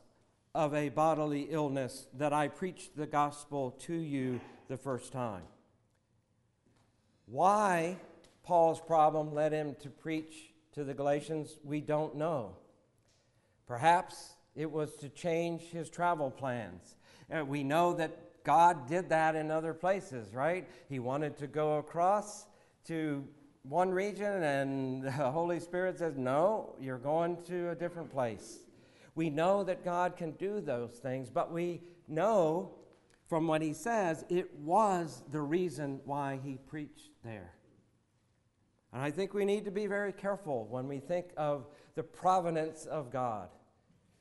of 0.54 0.74
a 0.74 0.90
bodily 0.90 1.48
illness 1.50 2.08
that 2.18 2.34
I 2.34 2.48
preached 2.48 2.96
the 2.96 3.06
gospel 3.06 3.72
to 3.82 3.94
you 3.94 4.40
the 4.70 4.78
first 4.78 5.12
time. 5.12 5.44
Why 7.26 7.98
Paul's 8.44 8.80
problem 8.80 9.34
led 9.34 9.52
him 9.52 9.76
to 9.82 9.90
preach 9.90 10.54
to 10.74 10.84
the 10.84 10.94
Galatians, 10.94 11.58
we 11.64 11.82
don't 11.82 12.16
know. 12.16 12.56
Perhaps 13.68 14.36
it 14.56 14.72
was 14.72 14.96
to 14.96 15.10
change 15.10 15.62
his 15.64 15.90
travel 15.90 16.32
plans. 16.32 16.96
Uh, 17.34 17.44
we 17.44 17.64
know 17.64 17.94
that 17.94 18.44
God 18.44 18.88
did 18.88 19.10
that 19.10 19.36
in 19.36 19.50
other 19.50 19.74
places, 19.74 20.34
right? 20.34 20.68
He 20.88 21.00
wanted 21.00 21.38
to 21.38 21.48
go 21.48 21.78
across 21.78 22.46
to 22.86 23.28
one 23.64 23.90
region 23.90 24.44
and 24.44 25.04
the 25.04 25.12
Holy 25.12 25.60
Spirit 25.60 25.98
says, 25.98 26.16
No, 26.18 26.76
you're 26.80 26.98
going 26.98 27.42
to 27.48 27.72
a 27.72 27.76
different 27.76 28.12
place. 28.12 28.60
We 29.16 29.30
know 29.30 29.64
that 29.64 29.84
God 29.84 30.18
can 30.18 30.32
do 30.32 30.62
those 30.62 30.92
things, 30.92 31.30
but 31.30 31.52
we 31.52 31.82
know 32.08 32.76
from 33.28 33.48
what 33.48 33.62
he 33.62 33.74
says 33.74 34.24
it 34.30 34.54
was 34.60 35.24
the 35.32 35.42
reason 35.42 36.00
why 36.06 36.40
he 36.44 36.58
preached 36.68 37.12
there. 37.24 37.54
And 38.94 39.02
I 39.02 39.12
think 39.12 39.34
we 39.34 39.46
need 39.46 39.66
to 39.66 39.72
be 39.72 39.88
very 39.88 40.14
careful 40.14 40.68
when 40.70 40.88
we 40.88 41.00
think 41.00 41.28
of 41.36 41.68
the 41.96 42.04
providence 42.04 42.86
of 42.86 43.12
God. 43.12 43.50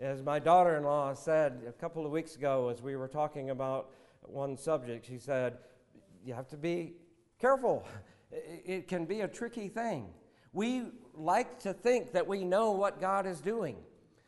As 0.01 0.23
my 0.23 0.39
daughter 0.39 0.77
in 0.77 0.85
law 0.85 1.15
said 1.15 1.63
a 1.69 1.73
couple 1.73 2.05
of 2.05 2.13
weeks 2.13 2.37
ago, 2.37 2.69
as 2.69 2.83
we 2.83 2.97
were 2.97 3.09
talking 3.09 3.51
about 3.51 3.91
one 4.23 4.57
subject, 4.57 5.07
she 5.07 5.19
said, 5.19 5.59
You 6.25 6.35
have 6.35 6.49
to 6.49 6.57
be 6.57 6.95
careful 7.41 7.87
it 8.65 8.89
can 8.89 9.05
be 9.05 9.21
a 9.21 9.29
tricky 9.29 9.69
thing. 9.69 10.09
We 10.53 10.85
like 11.15 11.61
to 11.61 11.73
think 11.73 12.13
that 12.13 12.27
we 12.27 12.45
know 12.45 12.73
what 12.73 13.01
God 13.01 13.27
is 13.27 13.41
doing. 13.41 13.77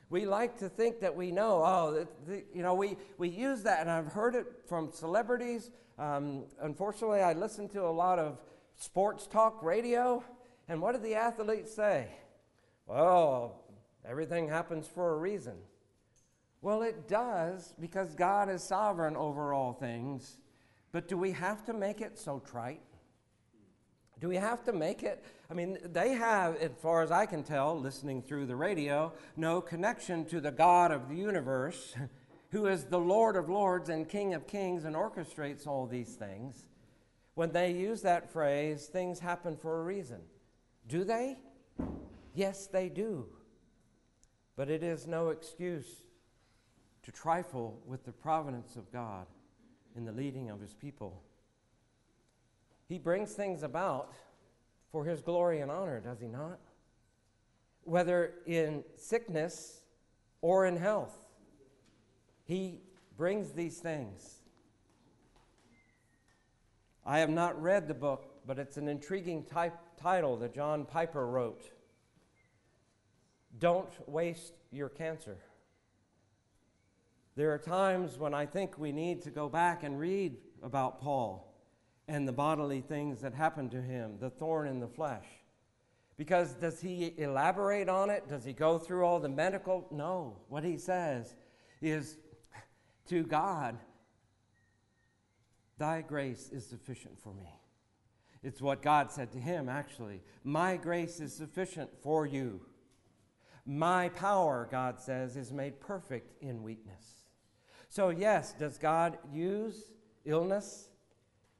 We 0.09 0.25
like 0.25 0.59
to 0.59 0.69
think 0.69 1.01
that 1.01 1.15
we 1.15 1.33
know, 1.33 1.63
oh, 1.65 2.07
the, 2.27 2.45
you 2.55 2.63
know, 2.63 2.75
we, 2.75 2.97
we 3.19 3.29
use 3.29 3.63
that, 3.65 3.81
and 3.81 3.91
I've 3.91 4.13
heard 4.13 4.37
it 4.37 4.47
from 4.67 4.93
celebrities. 4.93 5.71
Um, 5.99 6.45
unfortunately, 6.61 7.21
I 7.21 7.33
listen 7.33 7.69
to 7.71 7.83
a 7.83 7.91
lot 7.91 8.19
of 8.19 8.39
sports 8.77 9.27
talk 9.27 9.63
radio, 9.63 10.23
and 10.69 10.81
what 10.81 10.95
do 10.95 11.01
the 11.01 11.15
athletes 11.15 11.75
say? 11.75 12.09
Well, 12.87 13.65
everything 14.09 14.49
happens 14.49 14.87
for 14.87 15.15
a 15.15 15.17
reason. 15.17 15.57
Well, 16.63 16.83
it 16.83 17.09
does 17.09 17.75
because 17.81 18.15
God 18.15 18.49
is 18.49 18.63
sovereign 18.63 19.17
over 19.17 19.53
all 19.53 19.73
things, 19.73 20.39
but 20.93 21.09
do 21.09 21.19
we 21.19 21.33
have 21.33 21.65
to 21.67 21.73
make 21.73 22.01
it 22.01 22.19
so 22.19 22.41
trite? 22.41 22.81
Do 24.19 24.29
we 24.29 24.37
have 24.37 24.65
to 24.65 24.73
make 24.73 25.03
it? 25.03 25.23
I 25.51 25.55
mean, 25.55 25.79
they 25.85 26.11
have, 26.13 26.57
as 26.57 26.71
far 26.81 27.03
as 27.03 27.11
I 27.11 27.27
can 27.27 27.43
tell, 27.43 27.79
listening 27.79 28.23
through 28.23 28.47
the 28.47 28.57
radio, 28.57 29.13
no 29.37 29.61
connection 29.61 30.25
to 30.27 30.41
the 30.41 30.51
God 30.51 30.91
of 30.91 31.09
the 31.09 31.17
universe, 31.17 31.95
who 32.51 32.67
is 32.67 32.85
the 32.85 32.99
Lord 32.99 33.37
of 33.37 33.51
lords 33.51 33.91
and 33.91 34.09
King 34.09 34.33
of 34.33 34.47
kings 34.47 34.85
and 34.85 34.97
orchestrates 34.97 35.67
all 35.67 35.87
these 35.87 36.15
things. 36.15 36.69
When 37.35 37.53
they 37.53 37.73
use 37.73 38.01
that 38.03 38.33
phrase, 38.33 38.87
things 38.87 39.19
happen 39.19 39.57
for 39.59 39.81
a 39.81 39.85
reason. 39.85 40.21
Do 40.89 41.05
they? 41.05 41.37
Yes, 42.37 42.67
they 42.67 42.91
do. 42.91 43.25
But 44.57 44.69
it 44.69 44.83
is 44.83 45.07
no 45.07 45.31
excuse 45.31 45.87
to 47.03 47.11
trifle 47.11 47.81
with 47.87 48.05
the 48.05 48.13
providence 48.13 48.77
of 48.77 48.93
God 48.93 49.27
in 49.97 50.05
the 50.05 50.13
leading 50.13 50.51
of 50.51 50.61
his 50.61 50.75
people. 50.75 51.23
He 52.89 52.99
brings 52.99 53.33
things 53.33 53.63
about 53.63 54.13
for 54.93 55.07
his 55.07 55.23
glory 55.23 55.61
and 55.61 55.71
honor, 55.71 55.99
does 55.99 56.21
he 56.21 56.29
not? 56.29 56.61
Whether 57.85 58.35
in 58.45 58.85
sickness 58.97 59.81
or 60.43 60.67
in 60.67 60.77
health, 60.77 61.17
he 62.45 62.81
brings 63.17 63.53
these 63.53 63.79
things. 63.79 64.41
I 67.05 67.21
have 67.21 67.31
not 67.31 67.61
read 67.63 67.89
the 67.89 67.95
book, 67.95 68.27
but 68.47 68.59
it's 68.59 68.77
an 68.77 68.89
intriguing 68.89 69.45
type, 69.45 69.79
title 69.97 70.37
that 70.39 70.55
John 70.55 70.85
Piper 70.85 71.27
wrote. 71.27 71.71
Don't 73.59 73.91
waste 74.09 74.55
your 74.71 74.89
cancer. 74.89 75.39
There 77.37 77.53
are 77.53 77.59
times 77.59 78.19
when 78.19 78.35
I 78.35 78.47
think 78.47 78.79
we 78.79 78.93
need 78.93 79.23
to 79.23 79.31
go 79.31 79.49
back 79.49 79.83
and 79.83 79.99
read 79.99 80.37
about 80.63 81.01
Paul 81.01 81.55
and 82.09 82.27
the 82.27 82.33
bodily 82.33 82.81
things 82.81 83.21
that 83.21 83.35
happened 83.35 83.71
to 83.73 83.83
him, 83.83 84.17
the 84.21 84.31
thorn 84.31 84.69
in 84.69 84.81
the 84.81 84.89
flesh. 84.89 85.27
Because 86.17 86.55
does 86.55 86.81
he 86.81 87.13
elaborate 87.19 87.89
on 87.89 88.09
it? 88.09 88.27
Does 88.29 88.45
he 88.45 88.53
go 88.55 88.79
through 88.79 89.05
all 89.05 89.21
the 89.21 89.29
medical? 89.29 89.87
No. 89.91 90.39
What 90.49 90.65
he 90.65 90.79
says 90.79 91.35
is 91.83 92.17
to 93.09 93.23
God, 93.23 93.79
Thy 95.79 96.01
grace 96.01 96.49
is 96.53 96.65
sufficient 96.65 97.21
for 97.21 97.35
me. 97.35 97.49
It's 98.43 98.63
what 98.63 98.81
God 98.81 99.11
said 99.11 99.33
to 99.33 99.39
him, 99.39 99.69
actually. 99.69 100.23
My 100.45 100.77
grace 100.77 101.21
is 101.21 101.35
sufficient 101.35 101.91
for 102.03 102.27
you. 102.27 102.61
My 103.67 104.11
power, 104.11 104.69
God 104.71 105.01
says, 105.01 105.37
is 105.37 105.53
made 105.53 105.81
perfect 105.81 106.41
in 106.41 106.63
weakness. 106.63 107.05
So, 107.89 108.11
yes, 108.11 108.53
does 108.53 108.79
God 108.79 109.19
use 109.33 109.91
illness 110.25 110.89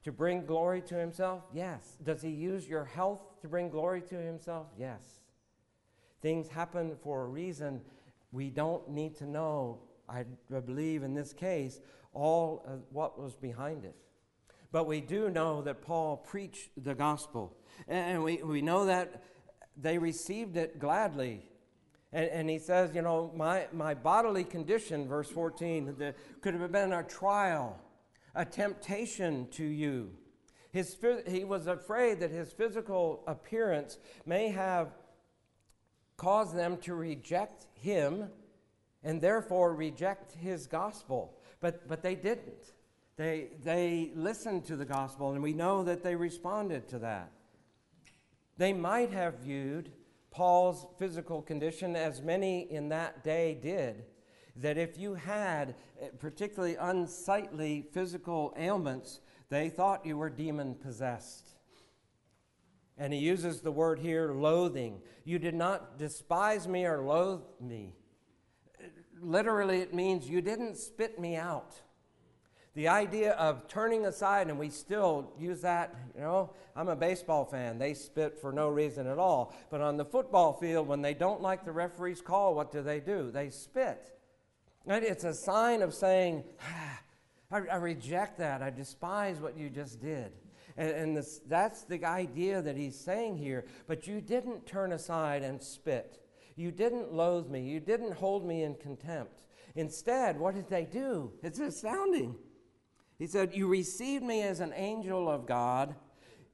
to 0.03 0.11
bring 0.13 0.45
glory 0.45 0.81
to 0.83 0.95
himself? 0.95 1.43
Yes. 1.53 1.97
Does 2.01 2.21
he 2.21 2.29
use 2.29 2.65
your 2.65 2.85
health 2.85 3.41
to 3.41 3.49
bring 3.49 3.69
glory 3.69 4.01
to 4.03 4.15
himself? 4.15 4.67
Yes. 4.79 5.01
Things 6.21 6.47
happen 6.47 6.95
for 7.03 7.23
a 7.23 7.27
reason. 7.27 7.81
We 8.31 8.49
don't 8.49 8.89
need 8.89 9.15
to 9.17 9.25
know, 9.25 9.79
I 10.07 10.23
believe 10.49 11.03
in 11.03 11.13
this 11.13 11.33
case, 11.33 11.81
all 12.13 12.65
what 12.89 13.19
was 13.19 13.35
behind 13.35 13.83
it. 13.83 13.95
But 14.71 14.87
we 14.87 15.01
do 15.01 15.29
know 15.29 15.61
that 15.61 15.81
Paul 15.81 16.17
preached 16.17 16.69
the 16.81 16.95
gospel. 16.95 17.55
And 17.87 18.23
we, 18.23 18.37
we 18.43 18.61
know 18.61 18.85
that 18.85 19.23
they 19.75 19.97
received 19.97 20.57
it 20.57 20.79
gladly. 20.79 21.45
And, 22.13 22.29
and 22.29 22.49
he 22.49 22.59
says, 22.59 22.91
you 22.93 23.01
know, 23.01 23.31
my, 23.35 23.67
my 23.73 23.93
bodily 23.93 24.43
condition, 24.43 25.07
verse 25.07 25.29
14, 25.29 25.95
the, 25.97 26.15
could 26.41 26.53
have 26.53 26.71
been 26.71 26.93
a 26.93 27.03
trial, 27.03 27.79
a 28.35 28.45
temptation 28.45 29.47
to 29.51 29.63
you. 29.63 30.11
His, 30.71 30.95
he 31.27 31.43
was 31.43 31.67
afraid 31.67 32.19
that 32.19 32.31
his 32.31 32.51
physical 32.51 33.23
appearance 33.27 33.97
may 34.25 34.49
have 34.49 34.89
caused 36.17 36.55
them 36.55 36.77
to 36.77 36.95
reject 36.95 37.67
him 37.73 38.29
and 39.03 39.21
therefore 39.21 39.73
reject 39.73 40.33
his 40.33 40.67
gospel. 40.67 41.37
But, 41.59 41.87
but 41.87 42.01
they 42.01 42.15
didn't. 42.15 42.73
They, 43.15 43.49
they 43.63 44.11
listened 44.15 44.65
to 44.65 44.75
the 44.75 44.85
gospel, 44.85 45.31
and 45.31 45.41
we 45.41 45.53
know 45.53 45.83
that 45.83 46.03
they 46.03 46.15
responded 46.15 46.87
to 46.89 46.99
that. 46.99 47.31
They 48.57 48.73
might 48.73 49.11
have 49.11 49.39
viewed 49.39 49.91
Paul's 50.37 50.85
physical 50.99 51.41
condition, 51.41 51.95
as 51.95 52.21
many 52.21 52.71
in 52.71 52.89
that 52.89 53.23
day 53.23 53.57
did, 53.59 54.05
that 54.55 54.77
if 54.77 54.95
you 54.95 55.15
had 55.15 55.73
eh, 55.99 56.09
particularly 56.19 56.75
unsightly 56.79 57.87
physical 57.91 58.53
ailments, 58.55 59.19
they 59.49 59.67
thought 59.67 60.05
you 60.05 60.15
were 60.15 60.29
demon 60.29 60.75
possessed. 60.75 61.55
And 62.99 63.11
he 63.11 63.17
uses 63.17 63.61
the 63.61 63.71
word 63.71 63.97
here, 63.97 64.31
loathing. 64.31 65.01
You 65.25 65.39
did 65.39 65.55
not 65.55 65.97
despise 65.97 66.67
me 66.67 66.85
or 66.85 67.01
loathe 67.03 67.41
me. 67.59 67.95
Literally, 69.19 69.79
it 69.79 69.95
means 69.95 70.29
you 70.29 70.41
didn't 70.41 70.77
spit 70.77 71.19
me 71.19 71.35
out. 71.35 71.81
The 72.77 72.89
idea 72.89 73.31
of 73.31 73.67
turning 73.67 74.05
aside, 74.05 74.49
and 74.49 74.59
we 74.59 74.69
still 74.69 75.31
use 75.39 75.61
that, 75.61 75.95
you 76.13 76.21
know, 76.21 76.51
I'm 76.75 76.89
a 76.89 76.95
baseball 76.95 77.43
fan. 77.43 77.79
They 77.79 77.95
spit 77.95 78.37
for 78.39 78.51
no 78.51 78.69
reason 78.69 79.07
at 79.07 79.17
all. 79.17 79.55
But 79.71 79.81
on 79.81 79.97
the 79.97 80.05
football 80.05 80.53
field, 80.53 80.87
when 80.87 81.01
they 81.01 81.15
don't 81.15 81.41
like 81.41 81.65
the 81.65 81.71
referee's 81.71 82.21
call, 82.21 82.53
what 82.53 82.71
do 82.71 82.83
they 82.83 82.99
do? 82.99 83.31
They 83.31 83.49
spit. 83.49 84.15
And 84.85 85.03
it's 85.03 85.23
a 85.23 85.33
sign 85.33 85.81
of 85.81 85.91
saying, 85.95 86.43
ah, 86.61 87.01
I, 87.51 87.57
I, 87.61 87.75
reject 87.77 88.37
that. 88.37 88.61
I 88.61 88.69
despise 88.69 89.39
what 89.39 89.57
you 89.57 89.71
just 89.71 89.99
did. 89.99 90.33
And, 90.77 90.91
and 90.91 91.17
this, 91.17 91.41
that's 91.47 91.81
the 91.81 92.05
idea 92.05 92.61
that 92.61 92.77
he's 92.77 92.95
saying 92.95 93.37
here. 93.37 93.65
But 93.87 94.05
you 94.05 94.21
didn't 94.21 94.67
turn 94.67 94.91
aside 94.91 95.41
and 95.41 95.63
spit. 95.63 96.23
You 96.55 96.69
didn't 96.69 97.11
loathe 97.11 97.49
me. 97.49 97.61
You 97.61 97.79
didn't 97.79 98.13
hold 98.13 98.45
me 98.45 98.61
in 98.61 98.75
contempt. 98.75 99.45
Instead, 99.73 100.39
what 100.39 100.53
did 100.53 100.69
they 100.69 100.85
do? 100.85 101.31
It's 101.41 101.57
astounding. 101.57 102.35
He 103.17 103.27
said, 103.27 103.53
You 103.53 103.67
received 103.67 104.23
me 104.23 104.41
as 104.43 104.59
an 104.59 104.73
angel 104.75 105.29
of 105.29 105.45
God, 105.45 105.95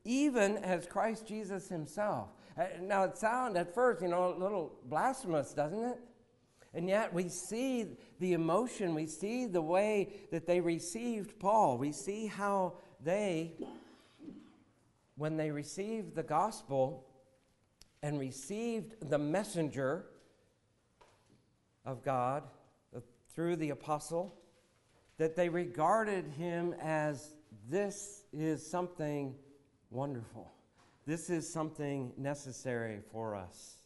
even 0.05 0.57
as 0.57 0.85
Christ 0.85 1.27
Jesus 1.27 1.69
himself. 1.69 2.29
Uh, 2.57 2.65
now, 2.81 3.03
it 3.03 3.17
sounds 3.17 3.57
at 3.57 3.73
first, 3.73 4.01
you 4.01 4.07
know, 4.07 4.33
a 4.33 4.37
little 4.37 4.75
blasphemous, 4.85 5.53
doesn't 5.53 5.83
it? 5.83 5.99
And 6.73 6.87
yet 6.89 7.13
we 7.13 7.29
see 7.29 7.97
the 8.19 8.33
emotion, 8.33 8.95
we 8.95 9.05
see 9.05 9.45
the 9.45 9.61
way 9.61 10.13
that 10.31 10.47
they 10.47 10.59
received 10.59 11.39
Paul. 11.39 11.77
We 11.77 11.91
see 11.91 12.27
how 12.27 12.73
they, 13.03 13.53
when 15.15 15.37
they 15.37 15.51
received 15.51 16.15
the 16.15 16.23
gospel 16.23 17.05
and 18.01 18.19
received 18.19 19.09
the 19.09 19.19
messenger 19.19 20.05
of 21.85 22.03
God 22.03 22.43
uh, 22.95 23.01
through 23.33 23.57
the 23.57 23.69
apostle, 23.69 24.35
that 25.17 25.35
they 25.35 25.49
regarded 25.49 26.27
him 26.27 26.73
as 26.81 27.35
this 27.69 28.23
is 28.33 28.65
something 28.65 29.35
wonderful. 29.89 30.51
This 31.05 31.29
is 31.29 31.51
something 31.51 32.13
necessary 32.17 32.99
for 33.11 33.35
us. 33.35 33.77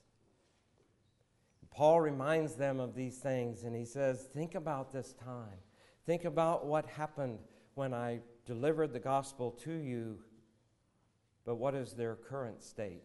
Paul 1.71 2.01
reminds 2.01 2.55
them 2.55 2.79
of 2.79 2.95
these 2.95 3.17
things 3.17 3.63
and 3.63 3.75
he 3.75 3.85
says, 3.85 4.27
Think 4.33 4.55
about 4.55 4.91
this 4.91 5.13
time. 5.13 5.59
Think 6.05 6.25
about 6.25 6.65
what 6.65 6.85
happened 6.87 7.39
when 7.75 7.93
I 7.93 8.21
delivered 8.45 8.93
the 8.93 8.99
gospel 8.99 9.51
to 9.63 9.73
you, 9.73 10.19
but 11.45 11.57
what 11.57 11.75
is 11.75 11.93
their 11.93 12.15
current 12.15 12.63
state? 12.63 13.03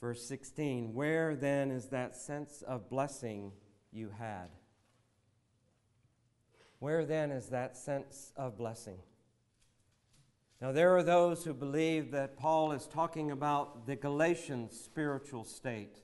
Verse 0.00 0.26
16 0.26 0.94
Where 0.94 1.36
then 1.36 1.70
is 1.70 1.90
that 1.90 2.16
sense 2.16 2.62
of 2.62 2.88
blessing 2.88 3.52
you 3.92 4.10
had? 4.18 4.48
Where 6.82 7.04
then 7.04 7.30
is 7.30 7.46
that 7.50 7.76
sense 7.76 8.32
of 8.36 8.58
blessing? 8.58 8.98
Now, 10.60 10.72
there 10.72 10.96
are 10.96 11.04
those 11.04 11.44
who 11.44 11.54
believe 11.54 12.10
that 12.10 12.36
Paul 12.36 12.72
is 12.72 12.88
talking 12.88 13.30
about 13.30 13.86
the 13.86 13.94
Galatians' 13.94 14.80
spiritual 14.80 15.44
state, 15.44 16.02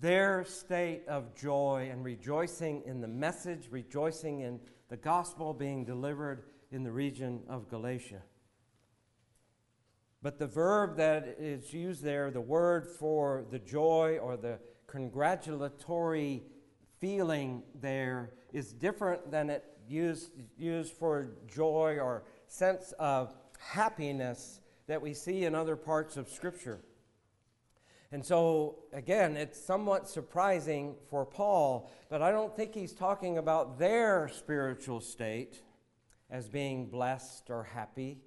their 0.00 0.44
state 0.44 1.06
of 1.06 1.36
joy 1.36 1.90
and 1.92 2.04
rejoicing 2.04 2.82
in 2.86 3.00
the 3.00 3.06
message, 3.06 3.68
rejoicing 3.70 4.40
in 4.40 4.58
the 4.88 4.96
gospel 4.96 5.54
being 5.54 5.84
delivered 5.84 6.42
in 6.72 6.82
the 6.82 6.90
region 6.90 7.44
of 7.48 7.68
Galatia. 7.68 8.22
But 10.22 10.40
the 10.40 10.48
verb 10.48 10.96
that 10.96 11.36
is 11.38 11.72
used 11.72 12.02
there, 12.02 12.32
the 12.32 12.40
word 12.40 12.88
for 12.88 13.44
the 13.52 13.60
joy 13.60 14.18
or 14.20 14.36
the 14.36 14.58
congratulatory 14.88 16.42
feeling 16.98 17.62
there, 17.80 18.32
is 18.52 18.72
different 18.72 19.30
than 19.30 19.50
it 19.50 19.75
used, 19.88 20.30
used 20.58 20.92
for 20.92 21.28
joy 21.46 21.98
or 22.00 22.24
sense 22.46 22.92
of 22.98 23.34
happiness 23.58 24.60
that 24.86 25.00
we 25.00 25.14
see 25.14 25.44
in 25.44 25.54
other 25.54 25.76
parts 25.76 26.16
of 26.16 26.28
Scripture. 26.28 26.80
And 28.12 28.24
so, 28.24 28.76
again, 28.92 29.36
it's 29.36 29.62
somewhat 29.62 30.08
surprising 30.08 30.94
for 31.10 31.26
Paul, 31.26 31.90
but 32.08 32.22
I 32.22 32.30
don't 32.30 32.54
think 32.54 32.72
he's 32.74 32.92
talking 32.92 33.38
about 33.38 33.78
their 33.78 34.28
spiritual 34.28 35.00
state 35.00 35.60
as 36.30 36.48
being 36.48 36.86
blessed 36.86 37.50
or 37.50 37.64
happy, 37.64 38.18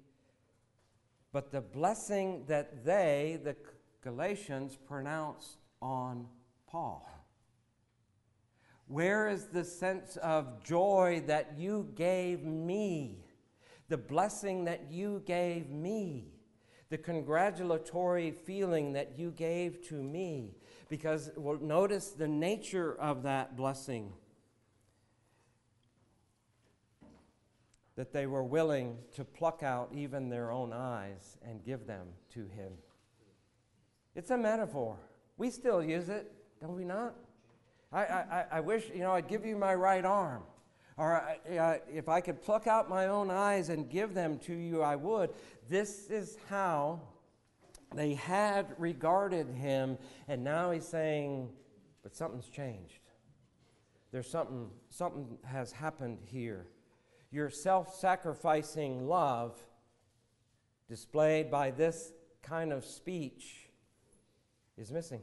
but 1.32 1.50
the 1.50 1.60
blessing 1.60 2.44
that 2.46 2.84
they, 2.84 3.40
the 3.42 3.56
Galatians, 4.02 4.76
pronounce 4.76 5.56
on 5.80 6.26
Paul. 6.66 7.19
Where 8.90 9.28
is 9.28 9.44
the 9.44 9.62
sense 9.62 10.16
of 10.16 10.64
joy 10.64 11.22
that 11.28 11.56
you 11.56 11.92
gave 11.94 12.42
me? 12.42 13.24
The 13.88 13.96
blessing 13.96 14.64
that 14.64 14.90
you 14.90 15.22
gave 15.26 15.70
me? 15.70 16.32
The 16.88 16.98
congratulatory 16.98 18.32
feeling 18.32 18.94
that 18.94 19.12
you 19.16 19.30
gave 19.30 19.86
to 19.90 19.94
me? 19.94 20.56
Because 20.88 21.30
well, 21.36 21.56
notice 21.60 22.08
the 22.08 22.26
nature 22.26 22.96
of 22.98 23.22
that 23.22 23.56
blessing. 23.56 24.12
That 27.94 28.12
they 28.12 28.26
were 28.26 28.42
willing 28.42 28.98
to 29.14 29.24
pluck 29.24 29.62
out 29.62 29.92
even 29.94 30.28
their 30.28 30.50
own 30.50 30.72
eyes 30.72 31.38
and 31.46 31.64
give 31.64 31.86
them 31.86 32.08
to 32.34 32.40
him. 32.40 32.72
It's 34.16 34.32
a 34.32 34.36
metaphor. 34.36 34.98
We 35.36 35.50
still 35.50 35.80
use 35.80 36.08
it, 36.08 36.32
don't 36.60 36.74
we 36.74 36.84
not? 36.84 37.14
I, 37.92 38.04
I, 38.04 38.44
I 38.52 38.60
wish, 38.60 38.84
you 38.94 39.00
know, 39.00 39.12
I'd 39.12 39.28
give 39.28 39.44
you 39.44 39.56
my 39.56 39.74
right 39.74 40.04
arm. 40.04 40.42
Or 40.96 41.22
uh, 41.58 41.78
if 41.92 42.08
I 42.08 42.20
could 42.20 42.42
pluck 42.42 42.66
out 42.66 42.88
my 42.88 43.08
own 43.08 43.30
eyes 43.30 43.68
and 43.68 43.88
give 43.88 44.14
them 44.14 44.38
to 44.40 44.54
you, 44.54 44.82
I 44.82 44.96
would. 44.96 45.30
This 45.68 46.08
is 46.08 46.36
how 46.48 47.00
they 47.94 48.14
had 48.14 48.66
regarded 48.78 49.48
him, 49.48 49.98
and 50.28 50.44
now 50.44 50.70
he's 50.70 50.86
saying, 50.86 51.48
but 52.02 52.14
something's 52.14 52.48
changed. 52.48 53.00
There's 54.12 54.28
something, 54.28 54.70
something 54.90 55.38
has 55.44 55.72
happened 55.72 56.18
here. 56.26 56.66
Your 57.32 57.50
self 57.50 57.94
sacrificing 57.94 59.08
love, 59.08 59.58
displayed 60.88 61.50
by 61.50 61.70
this 61.70 62.12
kind 62.42 62.72
of 62.72 62.84
speech, 62.84 63.70
is 64.76 64.92
missing. 64.92 65.22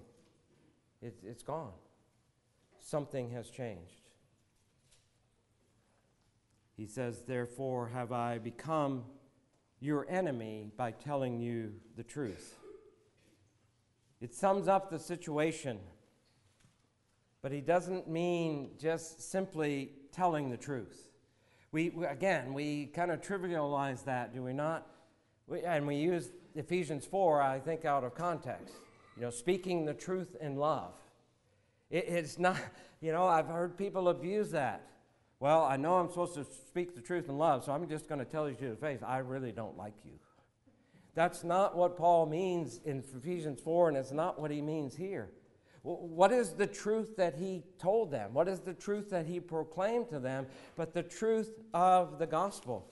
It, 1.02 1.16
it's 1.24 1.44
gone 1.44 1.74
something 2.88 3.32
has 3.32 3.50
changed. 3.50 4.02
He 6.78 6.88
says, 6.88 7.24
Therefore 7.28 7.90
have 7.94 8.12
I 8.12 8.38
become 8.38 9.04
your 9.80 10.10
enemy 10.10 10.72
by 10.78 10.92
telling 10.92 11.40
you 11.40 11.74
the 11.98 12.04
truth. 12.04 12.56
It 14.22 14.34
sums 14.34 14.68
up 14.68 14.90
the 14.90 15.00
situation, 15.00 15.80
but 17.42 17.52
he 17.52 17.62
doesn't 17.62 18.08
mean 18.08 18.72
just 18.80 19.30
simply 19.30 19.92
telling 20.12 20.50
the 20.50 20.58
truth. 20.58 21.10
We, 21.72 21.92
again, 22.08 22.54
we 22.54 22.88
kind 22.88 23.12
of 23.12 23.22
trivialize 23.22 24.06
that, 24.06 24.34
do 24.34 24.44
we 24.44 24.54
not? 24.54 24.88
We, 25.46 25.62
and 25.62 25.86
we 25.86 25.98
use 25.98 26.30
Ephesians 26.56 27.06
4, 27.06 27.42
I 27.42 27.60
think, 27.60 27.86
out 27.86 28.04
of 28.04 28.16
context. 28.16 28.74
You 29.18 29.24
know, 29.24 29.30
speaking 29.30 29.86
the 29.86 29.94
truth 29.94 30.36
in 30.40 30.56
love. 30.56 30.94
It, 31.90 32.06
it's 32.08 32.40
not, 32.40 32.58
you 33.02 33.12
know, 33.12 33.26
I've 33.28 33.48
heard 33.48 33.78
people 33.78 34.10
abuse 34.10 34.52
that. 34.52 34.88
Well, 35.40 35.64
I 35.64 35.78
know 35.78 35.96
I'm 35.96 36.10
supposed 36.10 36.34
to 36.36 36.46
speak 36.46 36.96
the 36.96 37.02
truth 37.02 37.30
in 37.30 37.38
love, 37.38 37.64
so 37.64 37.72
I'm 37.72 37.88
just 37.88 38.10
going 38.10 38.20
to 38.20 38.26
tell 38.26 38.50
you 38.50 38.56
to 38.56 38.70
the 38.70 38.76
face, 38.76 39.02
I 39.06 39.20
really 39.20 39.52
don't 39.52 39.78
like 39.78 39.94
you. 40.04 40.14
That's 41.14 41.44
not 41.44 41.76
what 41.76 41.98
Paul 41.98 42.26
means 42.26 42.80
in 42.86 43.04
Ephesians 43.16 43.60
4, 43.62 43.90
and 43.90 43.98
it's 43.98 44.12
not 44.12 44.40
what 44.40 44.52
he 44.52 44.62
means 44.62 44.96
here. 44.96 45.30
What 45.84 46.32
is 46.32 46.54
the 46.54 46.68
truth 46.68 47.16
that 47.18 47.36
he 47.36 47.64
told 47.80 48.12
them? 48.12 48.34
What 48.34 48.48
is 48.48 48.60
the 48.60 48.74
truth 48.74 49.10
that 49.12 49.26
he 49.26 49.40
proclaimed 49.40 50.10
to 50.10 50.20
them? 50.20 50.48
But 50.76 50.94
the 50.94 51.04
truth 51.04 51.60
of 51.74 52.20
the 52.20 52.28
gospel. 52.28 52.92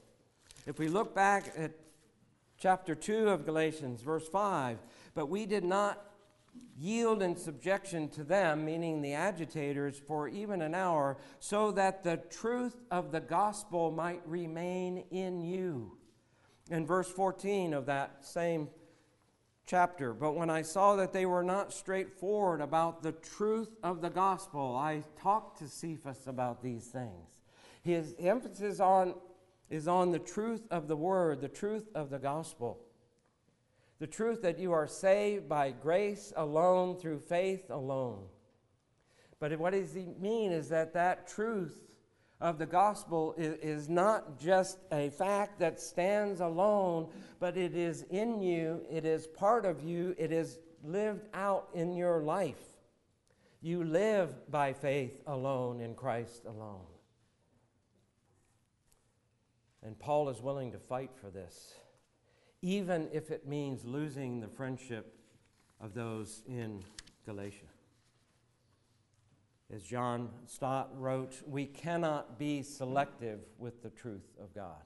If 0.65 0.79
we 0.79 0.87
look 0.87 1.13
back 1.13 1.53
at 1.57 1.71
chapter 2.57 2.95
2 2.95 3.29
of 3.29 3.45
Galatians, 3.45 4.01
verse 4.01 4.27
5, 4.27 4.77
but 5.13 5.27
we 5.29 5.45
did 5.45 5.63
not 5.63 6.14
yield 6.77 7.21
in 7.21 7.35
subjection 7.35 8.09
to 8.09 8.23
them, 8.23 8.65
meaning 8.65 9.01
the 9.01 9.13
agitators, 9.13 9.97
for 9.97 10.27
even 10.27 10.61
an 10.61 10.75
hour, 10.75 11.17
so 11.39 11.71
that 11.71 12.03
the 12.03 12.17
truth 12.29 12.75
of 12.91 13.11
the 13.11 13.21
gospel 13.21 13.91
might 13.91 14.21
remain 14.25 15.03
in 15.11 15.41
you. 15.41 15.97
In 16.69 16.85
verse 16.85 17.09
14 17.09 17.73
of 17.73 17.85
that 17.85 18.25
same 18.25 18.69
chapter, 19.65 20.13
but 20.13 20.35
when 20.35 20.49
I 20.49 20.61
saw 20.61 20.95
that 20.97 21.13
they 21.13 21.25
were 21.25 21.43
not 21.43 21.73
straightforward 21.73 22.61
about 22.61 23.01
the 23.01 23.13
truth 23.13 23.75
of 23.83 24.01
the 24.01 24.09
gospel, 24.09 24.75
I 24.75 25.03
talked 25.21 25.59
to 25.59 25.67
Cephas 25.67 26.27
about 26.27 26.61
these 26.61 26.85
things. 26.85 27.29
His 27.83 28.15
emphasis 28.19 28.79
on, 28.79 29.15
is 29.69 29.87
on 29.87 30.11
the 30.11 30.19
truth 30.19 30.67
of 30.71 30.87
the 30.87 30.95
word, 30.95 31.41
the 31.41 31.47
truth 31.47 31.87
of 31.95 32.09
the 32.09 32.19
gospel. 32.19 32.79
The 33.99 34.07
truth 34.07 34.41
that 34.41 34.59
you 34.59 34.73
are 34.73 34.87
saved 34.87 35.47
by 35.47 35.71
grace 35.71 36.33
alone, 36.35 36.97
through 36.97 37.19
faith 37.19 37.69
alone. 37.69 38.25
But 39.39 39.57
what 39.57 39.71
does 39.71 39.93
he 39.93 40.13
mean 40.19 40.51
is 40.51 40.69
that 40.69 40.93
that 40.93 41.27
truth 41.27 41.85
of 42.41 42.57
the 42.57 42.65
gospel 42.65 43.33
is, 43.37 43.55
is 43.61 43.89
not 43.89 44.37
just 44.39 44.79
a 44.91 45.09
fact 45.09 45.59
that 45.59 45.79
stands 45.79 46.41
alone, 46.41 47.07
but 47.39 47.55
it 47.55 47.75
is 47.75 48.03
in 48.09 48.41
you, 48.41 48.81
it 48.89 49.05
is 49.05 49.27
part 49.27 49.65
of 49.65 49.83
you, 49.83 50.13
it 50.17 50.31
is 50.31 50.59
lived 50.83 51.27
out 51.33 51.69
in 51.73 51.93
your 51.93 52.21
life. 52.21 52.61
You 53.61 53.83
live 53.83 54.51
by 54.51 54.73
faith 54.73 55.21
alone 55.25 55.79
in 55.79 55.95
Christ 55.95 56.45
alone. 56.45 56.85
And 59.81 59.97
Paul 59.97 60.29
is 60.29 60.41
willing 60.41 60.71
to 60.73 60.79
fight 60.79 61.11
for 61.21 61.29
this 61.29 61.73
even 62.61 63.09
if 63.11 63.31
it 63.31 63.47
means 63.47 63.85
losing 63.85 64.39
the 64.39 64.47
friendship 64.47 65.17
of 65.79 65.93
those 65.93 66.41
in 66.47 66.83
Galatia. 67.25 67.65
As 69.73 69.81
John 69.83 70.29
Stott 70.45 70.89
wrote, 70.95 71.41
we 71.47 71.65
cannot 71.65 72.37
be 72.37 72.61
selective 72.61 73.39
with 73.57 73.81
the 73.81 73.89
truth 73.89 74.27
of 74.39 74.53
God. 74.53 74.83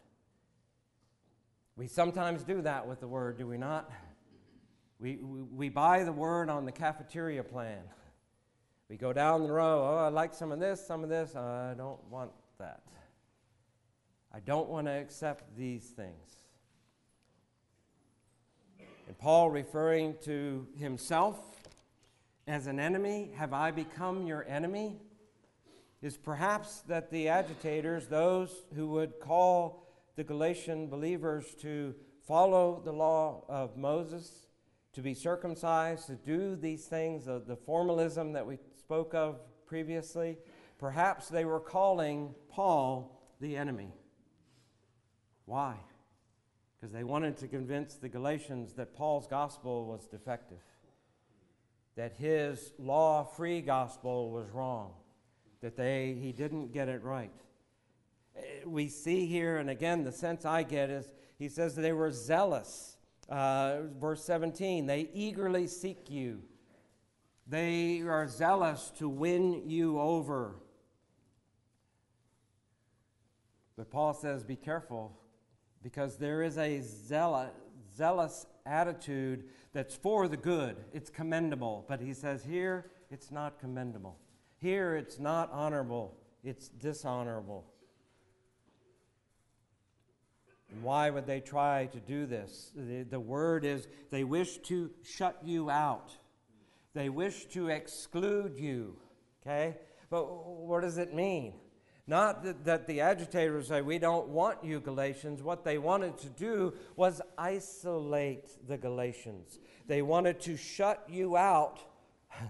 We 1.75 1.87
sometimes 1.87 2.43
do 2.43 2.61
that 2.61 2.87
with 2.87 2.99
the 2.99 3.07
word, 3.07 3.37
do 3.37 3.47
we 3.47 3.57
not? 3.57 3.91
We, 4.99 5.17
we, 5.17 5.41
we 5.41 5.69
buy 5.69 6.03
the 6.03 6.11
word 6.11 6.49
on 6.49 6.65
the 6.65 6.71
cafeteria 6.71 7.43
plan. 7.43 7.81
We 8.89 8.97
go 8.97 9.13
down 9.13 9.43
the 9.43 9.51
row, 9.51 9.83
oh, 9.83 10.05
I 10.05 10.09
like 10.09 10.33
some 10.33 10.51
of 10.51 10.59
this, 10.59 10.85
some 10.85 11.03
of 11.03 11.09
this, 11.09 11.35
I 11.35 11.73
don't 11.77 12.03
want 12.09 12.31
that. 12.57 12.81
I 14.33 14.39
don't 14.39 14.67
want 14.69 14.87
to 14.87 14.91
accept 14.91 15.55
these 15.57 15.85
things. 15.85 16.38
And 19.09 19.17
Paul, 19.17 19.49
referring 19.49 20.17
to 20.25 20.67
himself 20.77 21.39
as 22.47 22.67
an 22.67 22.79
enemy, 22.79 23.31
have 23.37 23.53
I 23.53 23.71
become 23.71 24.27
your 24.27 24.45
enemy? 24.47 24.97
Is 26.03 26.15
perhaps 26.15 26.81
that 26.81 27.09
the 27.09 27.27
agitators, 27.27 28.05
those 28.05 28.51
who 28.75 28.87
would 28.89 29.19
call 29.19 29.87
the 30.15 30.23
Galatian 30.23 30.89
believers 30.89 31.55
to 31.61 31.95
follow 32.27 32.83
the 32.85 32.91
law 32.91 33.45
of 33.49 33.77
Moses, 33.77 34.45
to 34.93 35.01
be 35.01 35.15
circumcised, 35.15 36.05
to 36.05 36.15
do 36.15 36.55
these 36.55 36.85
things, 36.85 37.25
the, 37.25 37.41
the 37.43 37.55
formalism 37.55 38.33
that 38.33 38.45
we 38.45 38.59
spoke 38.77 39.15
of 39.15 39.39
previously, 39.65 40.37
perhaps 40.77 41.29
they 41.29 41.45
were 41.45 41.59
calling 41.59 42.35
Paul 42.47 43.19
the 43.41 43.57
enemy. 43.57 43.91
Why? 45.45 45.77
Because 46.79 46.93
they 46.93 47.03
wanted 47.03 47.35
to 47.37 47.47
convince 47.47 47.95
the 47.95 48.07
Galatians 48.07 48.73
that 48.73 48.93
Paul's 48.93 49.27
gospel 49.27 49.85
was 49.85 50.07
defective, 50.07 50.63
that 51.95 52.13
his 52.13 52.73
law 52.79 53.23
free 53.23 53.61
gospel 53.61 54.31
was 54.31 54.49
wrong, 54.51 54.93
that 55.61 55.75
they, 55.75 56.17
he 56.21 56.31
didn't 56.31 56.71
get 56.71 56.87
it 56.87 57.03
right. 57.03 57.33
Eh, 58.37 58.41
we 58.65 58.87
see 58.87 59.25
here, 59.25 59.57
and 59.57 59.69
again, 59.69 60.03
the 60.03 60.11
sense 60.11 60.45
I 60.45 60.63
get 60.63 60.89
is 60.89 61.11
he 61.37 61.49
says 61.49 61.75
they 61.75 61.91
were 61.91 62.11
zealous. 62.11 62.95
Uh, 63.27 63.81
verse 63.99 64.23
17, 64.23 64.85
they 64.85 65.09
eagerly 65.13 65.67
seek 65.67 66.09
you. 66.09 66.41
They 67.45 68.01
are 68.01 68.27
zealous 68.27 68.91
to 68.99 69.09
win 69.09 69.69
you 69.69 69.99
over. 69.99 70.55
But 73.75 73.91
Paul 73.91 74.13
says, 74.13 74.43
Be 74.43 74.55
careful 74.55 75.19
because 75.83 76.17
there 76.17 76.41
is 76.41 76.57
a 76.57 76.81
zealous, 76.81 77.51
zealous 77.95 78.45
attitude 78.65 79.45
that's 79.73 79.95
for 79.95 80.27
the 80.27 80.37
good. 80.37 80.77
It's 80.93 81.09
commendable. 81.09 81.85
But 81.87 82.01
he 82.01 82.13
says 82.13 82.43
here, 82.43 82.91
it's 83.11 83.31
not 83.31 83.59
commendable. 83.59 84.17
Here, 84.57 84.95
it's 84.95 85.19
not 85.19 85.49
honorable, 85.53 86.17
it's 86.43 86.67
dishonorable. 86.67 87.65
Why 90.81 91.09
would 91.09 91.25
they 91.25 91.39
try 91.39 91.87
to 91.87 91.99
do 91.99 92.25
this? 92.25 92.71
The, 92.75 93.03
the 93.03 93.19
word 93.19 93.65
is 93.65 93.87
they 94.11 94.23
wish 94.23 94.57
to 94.63 94.91
shut 95.03 95.39
you 95.43 95.69
out, 95.69 96.11
they 96.93 97.09
wish 97.09 97.45
to 97.47 97.69
exclude 97.69 98.57
you. 98.57 98.97
Okay? 99.41 99.77
But 100.09 100.25
what 100.25 100.81
does 100.81 100.97
it 100.97 101.13
mean? 101.13 101.53
Not 102.09 102.41
that, 102.41 102.65
that, 102.65 102.87
the 102.87 103.01
agitators 103.01 103.67
say, 103.67 103.83
we 103.83 103.99
don't 103.99 104.29
want 104.29 104.63
you, 104.63 104.79
Galatians. 104.79 105.43
What 105.43 105.63
they 105.63 105.77
wanted 105.77 106.17
to 106.17 106.27
do 106.29 106.73
was 106.95 107.21
isolate 107.37 108.49
the 108.67 108.79
Galatians. 108.79 109.59
They 109.85 110.01
wanted 110.01 110.39
to 110.41 110.57
shut 110.57 111.05
you 111.07 111.37
out, 111.37 111.79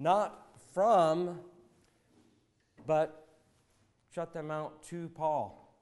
not 0.00 0.58
from, 0.72 1.38
but 2.88 3.28
shut 4.12 4.32
them 4.32 4.50
out 4.50 4.82
to 4.88 5.08
Paul. 5.10 5.78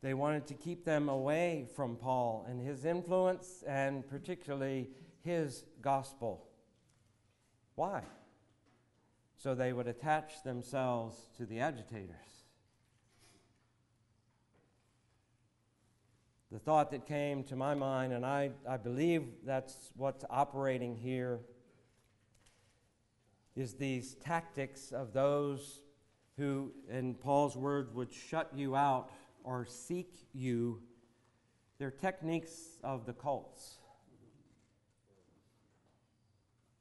They 0.00 0.14
wanted 0.14 0.46
to 0.46 0.54
keep 0.54 0.86
them 0.86 1.10
away 1.10 1.68
from 1.76 1.96
Paul 1.96 2.46
and 2.48 2.58
his 2.58 2.86
influence, 2.86 3.62
and 3.68 4.08
particularly 4.08 4.88
his 5.20 5.66
gospel. 5.82 6.46
Why? 7.74 8.02
So 9.36 9.54
they 9.54 9.74
would 9.74 9.88
attach 9.88 10.42
themselves 10.42 11.26
to 11.36 11.44
the 11.44 11.60
agitators. 11.60 12.31
The 16.52 16.58
thought 16.58 16.90
that 16.90 17.06
came 17.06 17.42
to 17.44 17.56
my 17.56 17.74
mind, 17.74 18.12
and 18.12 18.26
I, 18.26 18.50
I 18.68 18.76
believe 18.76 19.24
that's 19.46 19.90
what's 19.96 20.22
operating 20.28 20.94
here, 20.94 21.40
is 23.56 23.72
these 23.74 24.16
tactics 24.16 24.92
of 24.92 25.14
those 25.14 25.80
who, 26.36 26.72
in 26.90 27.14
Paul's 27.14 27.56
word, 27.56 27.94
would 27.94 28.12
shut 28.12 28.50
you 28.54 28.76
out 28.76 29.10
or 29.44 29.64
seek 29.64 30.26
you. 30.34 30.82
They're 31.78 31.90
techniques 31.90 32.78
of 32.84 33.06
the 33.06 33.14
cults. 33.14 33.78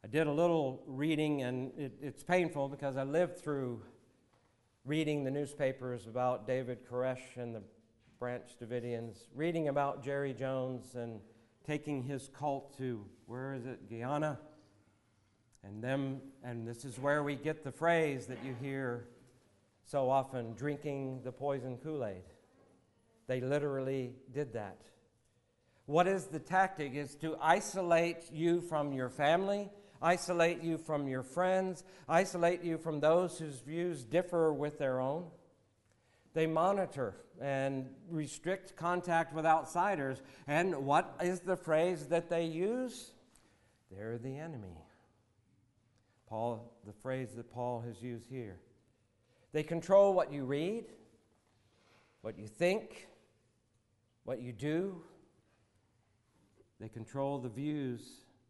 I 0.03 0.07
did 0.07 0.27
a 0.27 0.33
little 0.33 0.83
reading, 0.85 1.43
and 1.43 1.71
it, 1.77 1.93
it's 2.01 2.23
painful 2.23 2.67
because 2.67 2.97
I 2.97 3.03
lived 3.03 3.37
through 3.37 3.81
reading 4.83 5.23
the 5.23 5.31
newspapers 5.31 6.07
about 6.07 6.45
David 6.45 6.79
Koresh 6.89 7.37
and 7.37 7.55
the 7.55 7.61
Branch 8.21 8.55
Davidians, 8.61 9.17
reading 9.33 9.67
about 9.67 10.03
Jerry 10.03 10.31
Jones 10.31 10.93
and 10.93 11.21
taking 11.65 12.03
his 12.03 12.29
cult 12.37 12.77
to, 12.77 13.03
where 13.25 13.55
is 13.55 13.65
it, 13.65 13.89
Guyana? 13.89 14.37
And 15.63 15.83
them, 15.83 16.21
and 16.43 16.67
this 16.67 16.85
is 16.85 16.99
where 16.99 17.23
we 17.23 17.35
get 17.35 17.63
the 17.63 17.71
phrase 17.71 18.27
that 18.27 18.37
you 18.45 18.55
hear 18.61 19.07
so 19.85 20.07
often 20.07 20.53
drinking 20.53 21.21
the 21.23 21.31
poison 21.31 21.79
Kool 21.83 22.05
Aid. 22.05 22.21
They 23.25 23.41
literally 23.41 24.13
did 24.31 24.53
that. 24.53 24.77
What 25.87 26.07
is 26.07 26.25
the 26.25 26.37
tactic? 26.37 26.93
Is 26.93 27.15
to 27.21 27.35
isolate 27.41 28.31
you 28.31 28.61
from 28.61 28.93
your 28.93 29.09
family, 29.09 29.71
isolate 29.99 30.61
you 30.61 30.77
from 30.77 31.07
your 31.07 31.23
friends, 31.23 31.83
isolate 32.07 32.61
you 32.63 32.77
from 32.77 32.99
those 32.99 33.39
whose 33.39 33.61
views 33.61 34.05
differ 34.05 34.53
with 34.53 34.77
their 34.77 34.99
own. 34.99 35.25
They 36.35 36.45
monitor 36.45 37.15
and 37.41 37.89
restrict 38.09 38.75
contact 38.75 39.33
with 39.33 39.45
outsiders. 39.45 40.21
And 40.47 40.85
what 40.85 41.15
is 41.23 41.39
the 41.39 41.57
phrase 41.57 42.07
that 42.07 42.29
they 42.29 42.45
use? 42.45 43.11
They're 43.91 44.17
the 44.17 44.37
enemy. 44.37 44.77
Paul, 46.27 46.71
the 46.85 46.93
phrase 46.93 47.29
that 47.35 47.51
Paul 47.51 47.83
has 47.85 48.01
used 48.01 48.29
here. 48.29 48.59
They 49.51 49.63
control 49.63 50.13
what 50.13 50.31
you 50.31 50.45
read, 50.45 50.85
what 52.21 52.37
you 52.37 52.47
think, 52.47 53.07
what 54.23 54.41
you 54.41 54.53
do. 54.53 55.01
They 56.79 56.87
control 56.87 57.39
the 57.39 57.49
views 57.49 58.01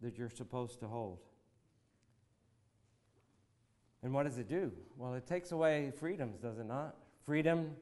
that 0.01 0.17
you're 0.17 0.29
supposed 0.29 0.79
to 0.81 0.87
hold. 0.87 1.19
And 4.03 4.13
what 4.13 4.23
does 4.23 4.37
it 4.37 4.47
do? 4.47 4.71
Well, 4.97 5.13
it 5.13 5.25
takes 5.25 5.51
away 5.51 5.91
freedoms, 5.99 6.39
does 6.39 6.59
it 6.59 6.65
not? 6.65 6.95
Freedom 7.25 7.75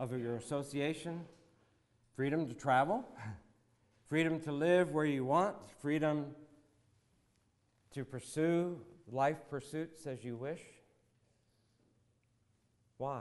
of 0.00 0.18
your 0.18 0.36
association, 0.36 1.20
freedom 2.16 2.48
to 2.48 2.54
travel, 2.54 3.04
freedom 4.08 4.40
to 4.40 4.50
live 4.50 4.92
where 4.92 5.04
you 5.04 5.26
want, 5.26 5.54
freedom 5.82 6.34
to 7.92 8.04
pursue 8.04 8.80
life 9.12 9.36
pursuits 9.50 10.06
as 10.06 10.24
you 10.24 10.36
wish. 10.36 10.62
Why? 12.96 13.20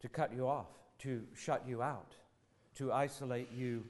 To 0.00 0.08
cut 0.08 0.34
you 0.34 0.48
off, 0.48 0.66
to 0.98 1.22
shut 1.36 1.62
you 1.68 1.82
out, 1.82 2.16
to 2.74 2.92
isolate 2.92 3.52
you 3.52 3.84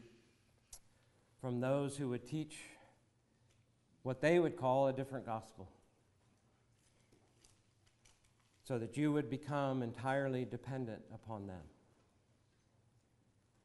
from 1.41 1.61
those 1.61 1.97
who 1.97 2.11
would 2.11 2.27
teach 2.27 2.59
what 4.03 4.21
they 4.21 4.39
would 4.39 4.57
call 4.57 4.89
a 4.89 4.93
different 4.93 5.25
gospel. 5.25 5.67
So 8.68 8.76
that 8.76 8.98
you 8.98 9.14
would 9.14 9.31
become 9.31 9.83
entirely 9.83 10.44
dependent 10.44 11.00
upon 11.14 11.46
them. 11.46 11.62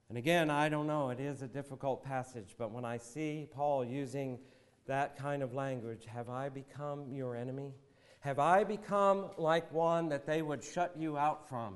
And 0.07 0.17
again, 0.17 0.49
I 0.49 0.69
don't 0.69 0.87
know, 0.87 1.09
it 1.09 1.19
is 1.19 1.41
a 1.41 1.47
difficult 1.47 2.05
passage, 2.05 2.55
but 2.57 2.71
when 2.71 2.85
I 2.85 2.95
see 2.99 3.49
Paul 3.53 3.83
using 3.83 4.39
that 4.87 5.17
kind 5.17 5.43
of 5.43 5.53
language, 5.53 6.05
have 6.05 6.29
I 6.29 6.47
become 6.47 7.11
your 7.11 7.35
enemy? 7.35 7.73
Have 8.21 8.39
I 8.39 8.63
become 8.63 9.31
like 9.37 9.69
one 9.73 10.07
that 10.07 10.25
they 10.25 10.41
would 10.41 10.63
shut 10.63 10.95
you 10.97 11.17
out 11.17 11.49
from? 11.49 11.75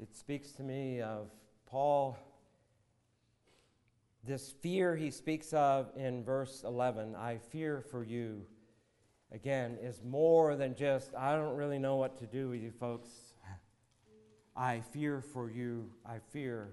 It 0.00 0.16
speaks 0.16 0.52
to 0.52 0.62
me 0.62 1.02
of 1.02 1.28
Paul, 1.66 2.16
this 4.24 4.54
fear 4.62 4.96
he 4.96 5.10
speaks 5.10 5.52
of 5.52 5.90
in 5.94 6.24
verse 6.24 6.62
11 6.64 7.14
I 7.16 7.36
fear 7.36 7.82
for 7.82 8.02
you, 8.02 8.46
again, 9.32 9.78
is 9.80 10.02
more 10.04 10.56
than 10.56 10.74
just, 10.74 11.14
I 11.14 11.36
don't 11.36 11.56
really 11.56 11.78
know 11.78 11.96
what 11.96 12.18
to 12.18 12.26
do 12.26 12.50
with 12.50 12.60
you 12.60 12.72
folks. 12.72 13.08
I 14.56 14.80
fear 14.92 15.20
for 15.20 15.50
you. 15.50 15.90
I 16.04 16.18
fear 16.32 16.72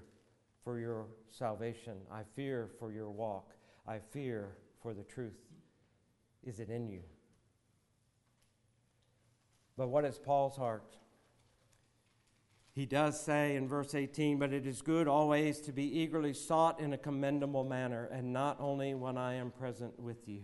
for 0.64 0.80
your 0.80 1.08
salvation. 1.30 1.98
I 2.12 2.24
fear 2.36 2.70
for 2.80 2.92
your 2.92 3.10
walk. 3.10 3.54
I 3.88 4.00
fear 4.00 4.56
for 4.82 4.94
the 4.94 5.04
truth. 5.04 5.40
Is 6.44 6.60
it 6.60 6.70
in 6.70 6.88
you? 6.88 7.02
But 9.78 9.90
what 9.90 10.06
is 10.06 10.18
Paul's 10.18 10.58
heart? 10.58 10.98
He 12.74 12.86
does 12.86 13.20
say 13.20 13.56
in 13.56 13.68
verse 13.68 13.96
18, 13.96 14.38
But 14.38 14.54
it 14.54 14.68
is 14.68 14.82
good 14.82 15.08
always 15.08 15.62
to 15.62 15.72
be 15.72 16.00
eagerly 16.00 16.34
sought 16.34 16.80
in 16.80 16.94
a 16.94 16.98
commendable 16.98 17.64
manner, 17.64 18.10
and 18.12 18.34
not 18.34 18.58
only 18.60 18.94
when 18.94 19.18
I 19.18 19.36
am 19.36 19.52
present 19.52 20.00
with 20.00 20.28
you. 20.28 20.44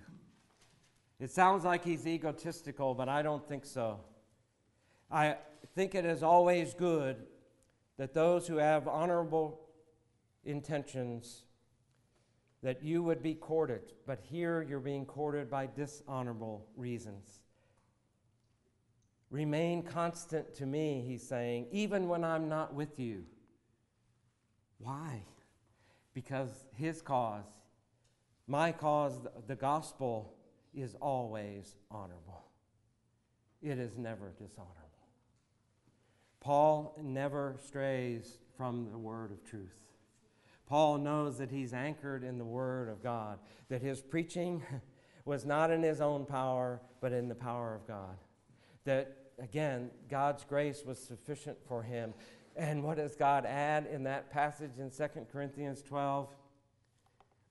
It 1.24 1.32
sounds 1.32 1.64
like 1.64 1.86
he's 1.86 2.06
egotistical, 2.06 2.94
but 2.94 3.08
I 3.08 3.22
don't 3.22 3.48
think 3.48 3.64
so. 3.64 4.02
I 5.10 5.38
think 5.74 5.96
it 5.96 6.04
is 6.04 6.22
always 6.22 6.74
good 6.74 7.16
that 7.96 8.14
those 8.14 8.46
who 8.46 8.58
have 8.58 8.90
honorable 8.90 9.62
intentions 10.44 11.44
that 12.62 12.84
you 12.84 13.04
would 13.04 13.24
be 13.24 13.36
courted, 13.36 13.94
but 14.06 14.20
here 14.20 14.62
you're 14.62 14.82
being 14.82 15.06
courted 15.06 15.50
by 15.50 15.70
dishonorable 15.74 16.68
reasons. 16.76 17.40
Remain 19.30 19.82
constant 19.82 20.54
to 20.56 20.66
me, 20.66 21.06
he's 21.08 21.26
saying, 21.26 21.68
even 21.72 22.10
when 22.10 22.26
I'm 22.26 22.50
not 22.50 22.74
with 22.74 23.00
you. 23.00 23.24
Why? 24.78 25.24
Because 26.14 26.66
his 26.76 27.02
cause, 27.02 27.48
my 28.46 28.74
cause, 28.74 29.26
the 29.48 29.56
gospel, 29.56 30.36
is 30.74 30.96
always 30.96 31.76
honorable. 31.92 32.46
It 33.62 33.80
is 33.80 33.98
never 33.98 34.34
dishonorable. 34.38 34.80
Paul 36.40 36.98
never 37.02 37.56
strays 37.66 38.38
from 38.58 38.92
the 38.92 38.98
word 38.98 39.32
of 39.32 39.44
truth. 39.44 39.80
Paul 40.66 40.98
knows 40.98 41.38
that 41.38 41.52
he's 41.52 41.74
anchored 41.74 42.24
in 42.24 42.38
the 42.38 42.46
word 42.46 42.90
of 42.90 43.02
God, 43.02 43.40
that 43.70 43.82
his 43.82 44.02
preaching 44.02 44.62
was 45.26 45.46
not 45.46 45.72
in 45.72 45.82
his 45.82 46.02
own 46.02 46.26
power, 46.26 46.82
but 47.00 47.14
in 47.14 47.30
the 47.30 47.36
power 47.36 47.76
of 47.76 47.88
God. 47.88 48.18
That 48.84 49.16
again, 49.40 49.90
God's 50.10 50.44
grace 50.44 50.84
was 50.86 51.00
sufficient 51.00 51.58
for 51.68 51.84
him. 51.84 52.14
And 52.56 52.84
what 52.84 52.98
does 52.98 53.16
God 53.16 53.46
add 53.46 53.88
in 53.88 54.04
that 54.04 54.30
passage 54.30 54.78
in 54.78 54.92
2 54.92 55.08
Corinthians 55.32 55.82
12? 55.82 56.30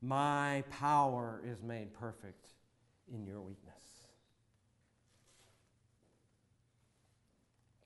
My 0.01 0.63
power 0.71 1.43
is 1.45 1.63
made 1.63 1.93
perfect 1.95 2.52
in 3.13 3.27
your 3.27 3.41
weakness. 3.41 3.75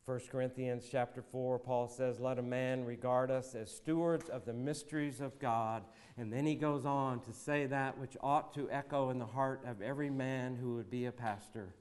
1 0.05 0.21
Corinthians 0.31 0.85
chapter 0.91 1.21
4, 1.21 1.59
Paul 1.59 1.89
says, 1.89 2.21
Let 2.21 2.39
a 2.39 2.43
man 2.43 2.85
regard 2.85 3.31
us 3.31 3.57
as 3.57 3.75
stewards 3.75 4.29
of 4.29 4.45
the 4.45 4.53
mysteries 4.53 5.21
of 5.21 5.39
God. 5.41 5.83
And 6.17 6.33
then 6.33 6.47
he 6.47 6.55
goes 6.55 6.87
on 6.87 7.21
to 7.23 7.33
say 7.33 7.67
that 7.67 7.99
which 7.99 8.17
ought 8.21 8.55
to 8.55 8.71
echo 8.71 9.11
in 9.11 9.19
the 9.19 9.27
heart 9.27 9.62
of 9.67 9.83
every 9.83 10.11
man 10.11 10.55
who 10.55 10.77
would 10.77 10.91
be 10.91 11.07
a 11.07 11.12
pastor 11.12 11.75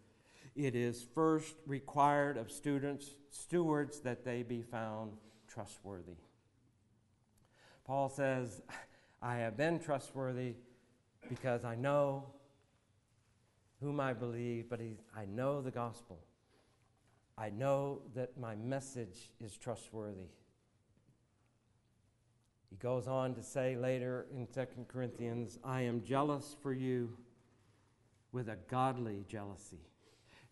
it 0.56 0.74
is 0.74 1.06
first 1.14 1.56
required 1.68 2.38
of 2.38 2.50
students, 2.50 3.10
stewards, 3.30 4.00
that 4.02 4.24
they 4.24 4.42
be 4.42 4.62
found 4.62 5.12
trustworthy. 5.48 6.16
Paul 7.86 8.10
says, 8.10 8.62
I 9.22 9.38
have 9.38 9.58
been 9.58 9.80
trustworthy 9.80 10.56
because 11.28 11.66
I 11.66 11.76
know 11.76 12.28
whom 13.86 14.00
I 14.00 14.14
believe, 14.14 14.68
but 14.68 14.80
I 15.16 15.26
know 15.26 15.62
the 15.62 15.70
gospel. 15.70 16.18
I 17.38 17.52
know 17.52 18.02
that 18.16 18.36
my 18.36 18.56
message 18.56 19.30
is 19.40 19.56
trustworthy. 19.58 20.32
He 22.72 22.78
goes 22.78 23.08
on 23.08 23.36
to 23.36 23.44
say 23.44 23.76
later 23.78 24.26
in 24.34 24.48
2 24.48 24.66
Corinthians, 24.88 25.60
I 25.64 25.82
am 25.82 26.02
jealous 26.04 26.56
for 26.64 26.74
you 26.74 27.16
with 28.32 28.50
a 28.50 28.58
godly 28.72 29.24
jealousy. 29.28 29.86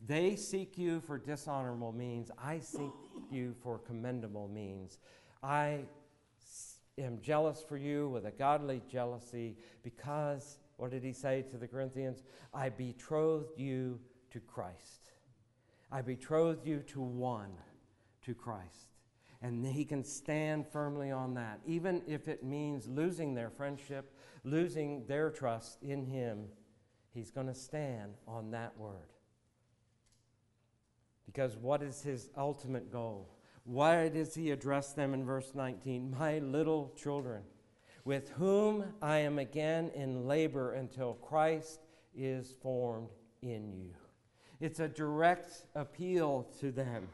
They 0.05 0.35
seek 0.35 0.77
you 0.77 1.01
for 1.01 1.17
dishonorable 1.17 1.91
means. 1.91 2.29
I 2.37 2.59
seek 2.59 2.91
you 3.31 3.55
for 3.63 3.79
commendable 3.79 4.47
means. 4.47 4.99
I 5.41 5.85
am 6.99 7.19
jealous 7.19 7.65
for 7.67 7.77
you 7.77 8.09
with 8.09 8.27
a 8.27 8.31
godly 8.31 8.83
jealousy 8.87 9.57
because, 9.81 10.59
what 10.77 10.91
did 10.91 11.03
he 11.03 11.13
say 11.13 11.43
to 11.49 11.57
the 11.57 11.67
Corinthians? 11.67 12.23
I 12.53 12.69
betrothed 12.69 13.59
you 13.59 13.99
to 14.31 14.39
Christ. 14.39 15.11
I 15.91 16.01
betrothed 16.01 16.65
you 16.65 16.79
to 16.87 17.01
one, 17.01 17.51
to 18.25 18.33
Christ. 18.33 18.87
And 19.41 19.65
he 19.65 19.85
can 19.85 20.03
stand 20.03 20.65
firmly 20.67 21.11
on 21.11 21.33
that, 21.35 21.59
even 21.65 22.01
if 22.07 22.27
it 22.27 22.43
means 22.43 22.87
losing 22.87 23.33
their 23.33 23.49
friendship, 23.49 24.15
losing 24.43 25.05
their 25.05 25.29
trust 25.29 25.83
in 25.83 26.05
him. 26.05 26.45
He's 27.13 27.29
going 27.29 27.47
to 27.47 27.53
stand 27.53 28.13
on 28.27 28.51
that 28.51 28.77
word. 28.77 29.11
Because 31.25 31.57
what 31.57 31.83
is 31.83 32.01
his 32.01 32.29
ultimate 32.37 32.91
goal? 32.91 33.37
Why 33.65 34.09
does 34.09 34.33
he 34.33 34.51
address 34.51 34.93
them 34.93 35.13
in 35.13 35.25
verse 35.25 35.51
19? 35.53 36.15
My 36.17 36.39
little 36.39 36.93
children, 36.97 37.43
with 38.05 38.29
whom 38.31 38.83
I 39.01 39.19
am 39.19 39.39
again 39.39 39.91
in 39.95 40.27
labor 40.27 40.73
until 40.73 41.13
Christ 41.15 41.79
is 42.15 42.53
formed 42.61 43.09
in 43.41 43.71
you. 43.73 43.91
It's 44.59 44.79
a 44.79 44.87
direct 44.87 45.65
appeal 45.75 46.47
to 46.59 46.71
them. 46.71 47.07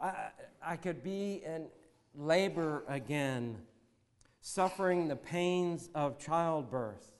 I, 0.00 0.28
I 0.64 0.76
could 0.76 1.02
be 1.02 1.42
in 1.44 1.66
labor 2.14 2.84
again, 2.88 3.56
suffering 4.40 5.08
the 5.08 5.16
pains 5.16 5.88
of 5.94 6.18
childbirth. 6.18 7.12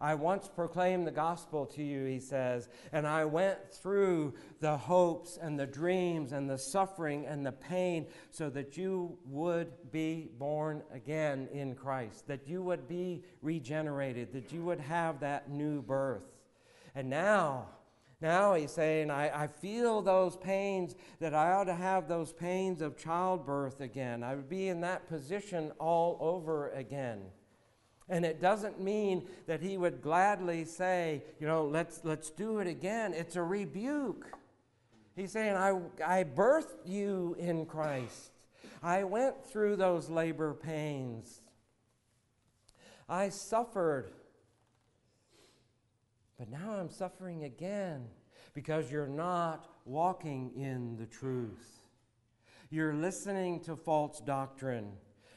I 0.00 0.14
once 0.14 0.48
proclaimed 0.48 1.06
the 1.06 1.12
gospel 1.12 1.66
to 1.66 1.82
you, 1.82 2.04
he 2.04 2.20
says, 2.20 2.68
and 2.92 3.06
I 3.06 3.24
went 3.24 3.72
through 3.72 4.34
the 4.60 4.76
hopes 4.76 5.38
and 5.40 5.58
the 5.58 5.66
dreams 5.66 6.32
and 6.32 6.48
the 6.48 6.58
suffering 6.58 7.26
and 7.26 7.44
the 7.44 7.52
pain 7.52 8.06
so 8.30 8.50
that 8.50 8.76
you 8.76 9.18
would 9.24 9.90
be 9.90 10.28
born 10.38 10.82
again 10.92 11.48
in 11.52 11.74
Christ, 11.74 12.26
that 12.28 12.46
you 12.46 12.62
would 12.62 12.88
be 12.88 13.22
regenerated, 13.40 14.32
that 14.32 14.52
you 14.52 14.62
would 14.64 14.80
have 14.80 15.20
that 15.20 15.50
new 15.50 15.80
birth. 15.80 16.24
And 16.94 17.08
now, 17.08 17.68
now 18.20 18.54
he's 18.54 18.70
saying, 18.70 19.10
I, 19.10 19.44
I 19.44 19.46
feel 19.46 20.00
those 20.00 20.36
pains 20.36 20.94
that 21.20 21.34
I 21.34 21.52
ought 21.52 21.64
to 21.64 21.74
have 21.74 22.08
those 22.08 22.32
pains 22.32 22.80
of 22.80 22.96
childbirth 22.96 23.80
again. 23.80 24.22
I 24.22 24.34
would 24.34 24.48
be 24.48 24.68
in 24.68 24.80
that 24.80 25.06
position 25.06 25.72
all 25.78 26.16
over 26.20 26.70
again. 26.70 27.20
And 28.08 28.24
it 28.24 28.40
doesn't 28.40 28.80
mean 28.80 29.26
that 29.46 29.60
he 29.60 29.76
would 29.76 30.00
gladly 30.00 30.64
say, 30.64 31.24
you 31.40 31.46
know, 31.46 31.64
let's, 31.66 32.00
let's 32.04 32.30
do 32.30 32.60
it 32.60 32.68
again. 32.68 33.12
It's 33.12 33.36
a 33.36 33.42
rebuke. 33.42 34.26
He's 35.16 35.32
saying, 35.32 35.56
I, 35.56 35.80
I 36.06 36.24
birthed 36.24 36.86
you 36.86 37.34
in 37.38 37.66
Christ. 37.66 38.30
I 38.82 39.04
went 39.04 39.44
through 39.44 39.76
those 39.76 40.08
labor 40.08 40.54
pains. 40.54 41.40
I 43.08 43.30
suffered. 43.30 44.12
But 46.38 46.50
now 46.50 46.74
I'm 46.78 46.90
suffering 46.90 47.44
again 47.44 48.04
because 48.54 48.90
you're 48.90 49.08
not 49.08 49.68
walking 49.84 50.52
in 50.54 50.96
the 50.96 51.06
truth. 51.06 51.80
You're 52.70 52.94
listening 52.94 53.60
to 53.60 53.74
false 53.74 54.20
doctrine. 54.20 54.92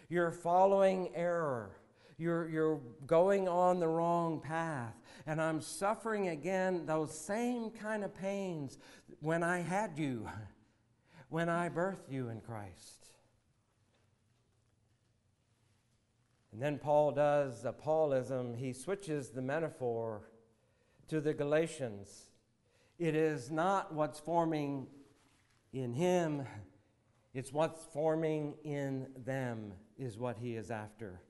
You're 0.10 0.32
following 0.32 1.10
error. 1.16 1.72
You're, 2.20 2.50
you're 2.50 2.82
going 3.08 3.48
on 3.48 3.80
the 3.80 3.88
wrong 3.88 4.42
path. 4.42 4.94
And 5.26 5.42
I'm 5.42 5.62
suffering 5.62 6.28
again 6.28 6.86
those 6.86 7.18
same 7.18 7.72
kind 7.72 8.04
of 8.04 8.14
pains 8.14 8.78
when 9.22 9.42
I 9.42 9.62
had 9.62 9.98
you, 9.98 10.28
when 11.30 11.48
I 11.48 11.70
birthed 11.70 12.12
you 12.12 12.28
in 12.28 12.42
Christ. 12.42 13.08
And 16.52 16.62
then 16.62 16.78
Paul 16.78 17.14
does 17.14 17.64
a 17.64 17.72
Paulism. 17.72 18.58
He 18.58 18.74
switches 18.74 19.30
the 19.30 19.42
metaphor 19.42 20.30
to 21.08 21.22
the 21.22 21.34
Galatians. 21.34 22.32
It 22.98 23.16
is 23.16 23.50
not 23.50 23.94
what's 23.94 24.20
forming 24.20 24.88
in 25.72 25.94
him, 25.94 26.46
it's 27.34 27.54
what's 27.54 27.86
forming 27.94 28.56
in 28.64 29.08
them, 29.24 29.72
is 29.98 30.18
what 30.18 30.38
he 30.38 30.56
is 30.56 30.70
after. 30.72 31.22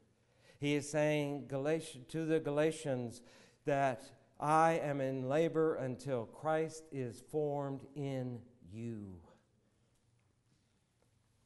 He 0.59 0.75
is 0.75 0.89
saying 0.89 1.47
to 1.49 2.25
the 2.25 2.39
Galatians 2.39 3.21
that 3.65 4.03
I 4.39 4.79
am 4.83 4.99
in 4.99 5.29
labor 5.29 5.75
until 5.75 6.25
Christ 6.25 6.83
is 6.91 7.21
formed 7.31 7.85
in 7.95 8.39
you. 8.71 9.15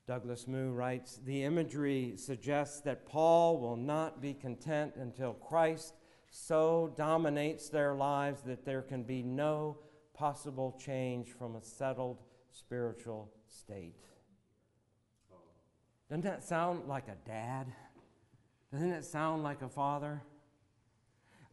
Douglas 0.07 0.47
Moo 0.47 0.71
writes 0.71 1.19
The 1.23 1.43
imagery 1.43 2.13
suggests 2.17 2.81
that 2.81 3.05
Paul 3.05 3.59
will 3.59 3.77
not 3.77 4.21
be 4.21 4.33
content 4.33 4.95
until 4.95 5.33
Christ 5.33 5.93
so 6.29 6.93
dominates 6.97 7.69
their 7.69 7.93
lives 7.93 8.41
that 8.41 8.65
there 8.65 8.81
can 8.81 9.03
be 9.03 9.21
no 9.21 9.77
possible 10.13 10.75
change 10.83 11.29
from 11.29 11.55
a 11.55 11.63
settled 11.63 12.21
spiritual 12.51 13.31
state. 13.47 14.03
Doesn't 16.09 16.23
that 16.23 16.43
sound 16.43 16.87
like 16.87 17.07
a 17.07 17.27
dad? 17.27 17.67
Doesn't 18.73 18.91
it 18.91 19.05
sound 19.05 19.43
like 19.43 19.61
a 19.61 19.69
father? 19.69 20.23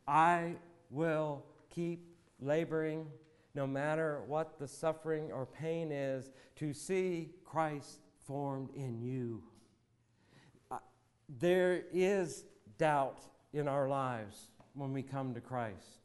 I 0.08 0.54
will 0.90 1.44
keep 1.68 2.16
laboring 2.40 3.08
no 3.54 3.66
matter 3.66 4.22
what 4.26 4.58
the 4.58 4.66
suffering 4.66 5.30
or 5.30 5.44
pain 5.44 5.92
is 5.92 6.30
to 6.56 6.72
see 6.72 7.28
Christ 7.44 8.00
formed 8.26 8.70
in 8.74 9.02
you. 9.02 9.42
There 11.28 11.82
is 11.92 12.44
doubt 12.78 13.20
in 13.52 13.68
our 13.68 13.86
lives 13.86 14.48
when 14.72 14.94
we 14.94 15.02
come 15.02 15.34
to 15.34 15.42
Christ. 15.42 16.00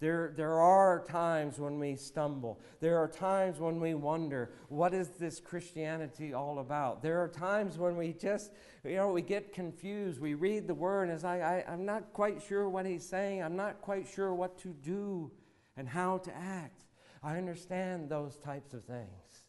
There, 0.00 0.32
there 0.36 0.60
are 0.60 1.04
times 1.04 1.58
when 1.58 1.80
we 1.80 1.96
stumble. 1.96 2.60
There 2.80 2.98
are 2.98 3.08
times 3.08 3.58
when 3.58 3.80
we 3.80 3.94
wonder, 3.94 4.52
what 4.68 4.94
is 4.94 5.08
this 5.18 5.40
Christianity 5.40 6.32
all 6.32 6.60
about? 6.60 7.02
There 7.02 7.20
are 7.20 7.28
times 7.28 7.78
when 7.78 7.96
we 7.96 8.12
just, 8.12 8.52
you 8.84 8.94
know, 8.94 9.10
we 9.10 9.22
get 9.22 9.52
confused. 9.52 10.20
We 10.20 10.34
read 10.34 10.68
the 10.68 10.74
word 10.74 11.04
and 11.04 11.12
it's 11.12 11.24
like, 11.24 11.42
I, 11.42 11.64
I'm 11.66 11.84
not 11.84 12.12
quite 12.12 12.40
sure 12.40 12.68
what 12.68 12.86
he's 12.86 13.04
saying. 13.04 13.42
I'm 13.42 13.56
not 13.56 13.80
quite 13.80 14.06
sure 14.06 14.32
what 14.32 14.56
to 14.60 14.68
do 14.68 15.32
and 15.76 15.88
how 15.88 16.18
to 16.18 16.36
act. 16.36 16.84
I 17.20 17.36
understand 17.36 18.08
those 18.08 18.36
types 18.36 18.74
of 18.74 18.84
things. 18.84 19.46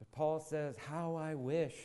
But 0.00 0.10
Paul 0.10 0.40
says, 0.40 0.74
How 0.76 1.14
I 1.14 1.36
wish 1.36 1.76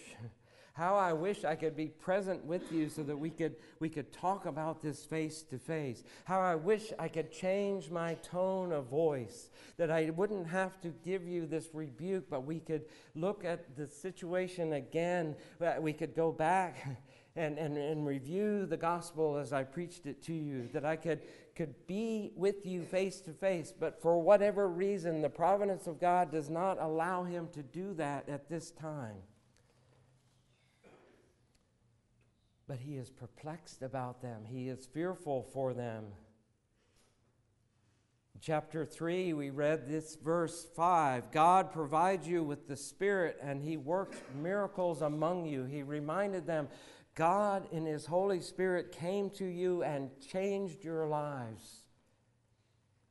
how 0.75 0.97
I 0.97 1.13
wish 1.13 1.45
I 1.45 1.55
could 1.55 1.75
be 1.75 1.87
present 1.87 2.43
with 2.43 2.69
you 2.69 2.89
so 2.89 3.01
that 3.03 3.17
we 3.17 3.29
could, 3.29 3.55
we 3.79 3.87
could 3.87 4.11
talk 4.11 4.45
about 4.45 4.81
this 4.81 5.05
face 5.05 5.41
to 5.43 5.57
face. 5.57 6.03
How 6.25 6.41
I 6.41 6.55
wish 6.55 6.91
I 6.99 7.07
could 7.07 7.31
change 7.31 7.89
my 7.89 8.15
tone 8.15 8.73
of 8.73 8.87
voice, 8.87 9.51
that 9.77 9.89
I 9.89 10.09
wouldn't 10.09 10.47
have 10.47 10.81
to 10.81 10.89
give 11.05 11.25
you 11.25 11.45
this 11.45 11.69
rebuke, 11.73 12.29
but 12.29 12.45
we 12.45 12.59
could 12.59 12.83
look 13.15 13.45
at 13.45 13.77
the 13.77 13.87
situation 13.87 14.73
again. 14.73 15.37
That 15.59 15.81
We 15.81 15.93
could 15.93 16.13
go 16.13 16.33
back 16.33 16.85
and, 17.37 17.57
and, 17.57 17.77
and 17.77 18.05
review 18.05 18.65
the 18.65 18.75
gospel 18.75 19.37
as 19.37 19.53
I 19.53 19.63
preached 19.63 20.05
it 20.05 20.21
to 20.23 20.33
you, 20.33 20.67
that 20.73 20.83
I 20.83 20.97
could, 20.97 21.21
could 21.55 21.87
be 21.87 22.33
with 22.35 22.65
you 22.65 22.83
face 22.83 23.21
to 23.21 23.31
face. 23.31 23.71
But 23.71 24.01
for 24.01 24.21
whatever 24.21 24.67
reason, 24.67 25.21
the 25.21 25.29
providence 25.29 25.87
of 25.87 26.01
God 26.01 26.33
does 26.33 26.49
not 26.49 26.81
allow 26.81 27.23
him 27.23 27.47
to 27.53 27.63
do 27.63 27.93
that 27.93 28.27
at 28.27 28.49
this 28.49 28.71
time. 28.71 29.15
But 32.67 32.79
he 32.79 32.97
is 32.97 33.09
perplexed 33.09 33.81
about 33.81 34.21
them. 34.21 34.43
He 34.45 34.69
is 34.69 34.85
fearful 34.85 35.43
for 35.53 35.73
them. 35.73 36.05
In 38.33 38.41
chapter 38.41 38.85
3, 38.85 39.33
we 39.33 39.49
read 39.49 39.87
this 39.87 40.15
verse 40.15 40.65
5 40.75 41.31
God 41.31 41.71
provides 41.71 42.27
you 42.27 42.43
with 42.43 42.67
the 42.67 42.75
Spirit, 42.75 43.37
and 43.41 43.61
he 43.61 43.77
works 43.77 44.17
miracles 44.41 45.01
among 45.01 45.45
you. 45.45 45.63
He 45.63 45.83
reminded 45.83 46.45
them 46.45 46.67
God, 47.15 47.67
in 47.71 47.85
his 47.85 48.05
Holy 48.05 48.41
Spirit, 48.41 48.91
came 48.91 49.29
to 49.31 49.45
you 49.45 49.83
and 49.83 50.09
changed 50.19 50.83
your 50.83 51.07
lives. 51.07 51.85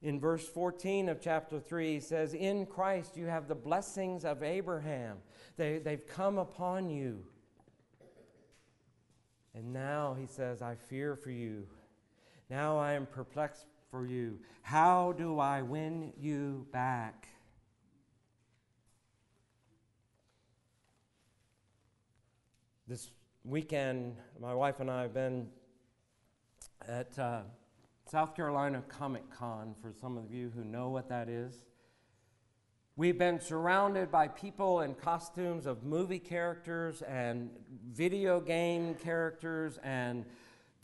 In 0.03 0.21
verse 0.21 0.47
14 0.47 1.09
of 1.09 1.23
chapter 1.23 1.59
3, 1.59 1.95
he 1.95 2.01
says, 2.01 2.35
In 2.35 2.67
Christ 2.67 3.17
you 3.17 3.25
have 3.25 3.49
the 3.49 3.55
blessings 3.55 4.27
of 4.27 4.43
Abraham. 4.43 5.17
They, 5.57 5.79
they've 5.79 6.07
come 6.07 6.37
upon 6.37 6.91
you. 6.91 7.25
And 9.55 9.73
now 9.73 10.17
he 10.19 10.27
says, 10.27 10.63
I 10.63 10.75
fear 10.75 11.15
for 11.15 11.31
you. 11.31 11.67
Now 12.51 12.77
I 12.79 12.93
am 12.95 13.07
perplexed 13.07 13.67
for 13.91 14.07
you. 14.07 14.39
How 14.63 15.13
do 15.13 15.39
I 15.39 15.63
win 15.63 16.13
you 16.19 16.67
back? 16.73 17.29
This 22.89 23.11
weekend, 23.45 24.17
my 24.41 24.55
wife 24.55 24.81
and 24.81 24.91
I 24.91 25.03
have 25.03 25.15
been 25.15 25.49
at 26.89 27.19
uh, 27.19 27.43
South 28.11 28.35
Carolina 28.35 28.83
Comic 28.89 29.23
Con, 29.31 29.75
for 29.81 29.93
some 29.99 30.19
of 30.19 30.31
you 30.31 30.51
who 30.55 30.65
know 30.65 30.91
what 30.91 31.09
that 31.09 31.29
is. 31.29 31.55
We've 32.97 33.19
been 33.19 33.41
surrounded 33.41 34.13
by 34.13 34.29
people 34.29 34.83
in 34.83 34.95
costumes 34.95 35.67
of 35.67 35.83
movie 35.83 36.21
characters 36.21 37.03
and 37.03 37.51
video 37.91 38.41
game 38.41 38.95
characters 38.95 39.81
and 39.83 40.25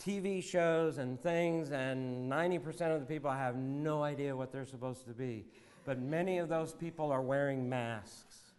TV 0.02 0.42
shows 0.42 0.98
and 0.98 1.20
things, 1.20 1.70
and 1.70 2.28
90% 2.28 2.92
of 2.92 2.98
the 2.98 3.06
people 3.06 3.30
have 3.30 3.54
no 3.54 4.02
idea 4.02 4.34
what 4.34 4.50
they're 4.50 4.66
supposed 4.66 5.06
to 5.06 5.12
be. 5.12 5.46
But 5.84 6.00
many 6.00 6.38
of 6.38 6.48
those 6.48 6.74
people 6.74 7.12
are 7.12 7.22
wearing 7.22 7.68
masks. 7.68 8.54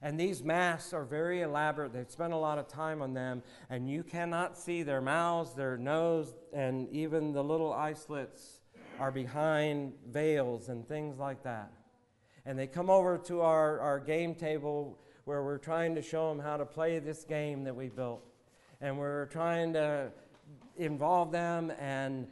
And 0.00 0.18
these 0.18 0.44
masks 0.44 0.92
are 0.92 1.04
very 1.04 1.42
elaborate. 1.42 1.92
They've 1.92 2.08
spent 2.08 2.32
a 2.32 2.36
lot 2.36 2.58
of 2.58 2.68
time 2.68 3.02
on 3.02 3.14
them, 3.14 3.42
and 3.68 3.90
you 3.90 4.04
cannot 4.04 4.56
see 4.56 4.84
their 4.84 5.00
mouths, 5.00 5.54
their 5.54 5.76
nose, 5.76 6.36
and 6.52 6.88
even 6.92 7.32
the 7.32 7.42
little 7.42 7.72
eye 7.72 7.94
slits 7.94 8.60
are 9.00 9.10
behind 9.10 9.94
veils 10.08 10.68
and 10.68 10.86
things 10.86 11.18
like 11.18 11.42
that 11.42 11.72
and 12.44 12.58
they 12.58 12.66
come 12.66 12.90
over 12.90 13.18
to 13.18 13.40
our, 13.40 13.78
our 13.80 14.00
game 14.00 14.34
table 14.34 14.98
where 15.24 15.42
we're 15.42 15.58
trying 15.58 15.94
to 15.94 16.02
show 16.02 16.28
them 16.28 16.40
how 16.40 16.56
to 16.56 16.64
play 16.64 16.98
this 16.98 17.24
game 17.24 17.64
that 17.64 17.74
we 17.74 17.88
built. 17.88 18.24
And 18.80 18.98
we're 18.98 19.26
trying 19.26 19.72
to 19.74 20.10
involve 20.76 21.30
them, 21.30 21.72
and 21.78 22.26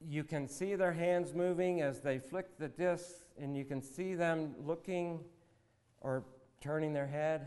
you 0.00 0.24
can 0.24 0.46
see 0.46 0.74
their 0.74 0.92
hands 0.92 1.34
moving 1.34 1.80
as 1.80 2.00
they 2.00 2.18
flick 2.18 2.58
the 2.58 2.68
disc, 2.68 3.10
and 3.40 3.56
you 3.56 3.64
can 3.64 3.80
see 3.80 4.14
them 4.14 4.54
looking 4.66 5.20
or 6.02 6.24
turning 6.60 6.92
their 6.92 7.06
head. 7.06 7.46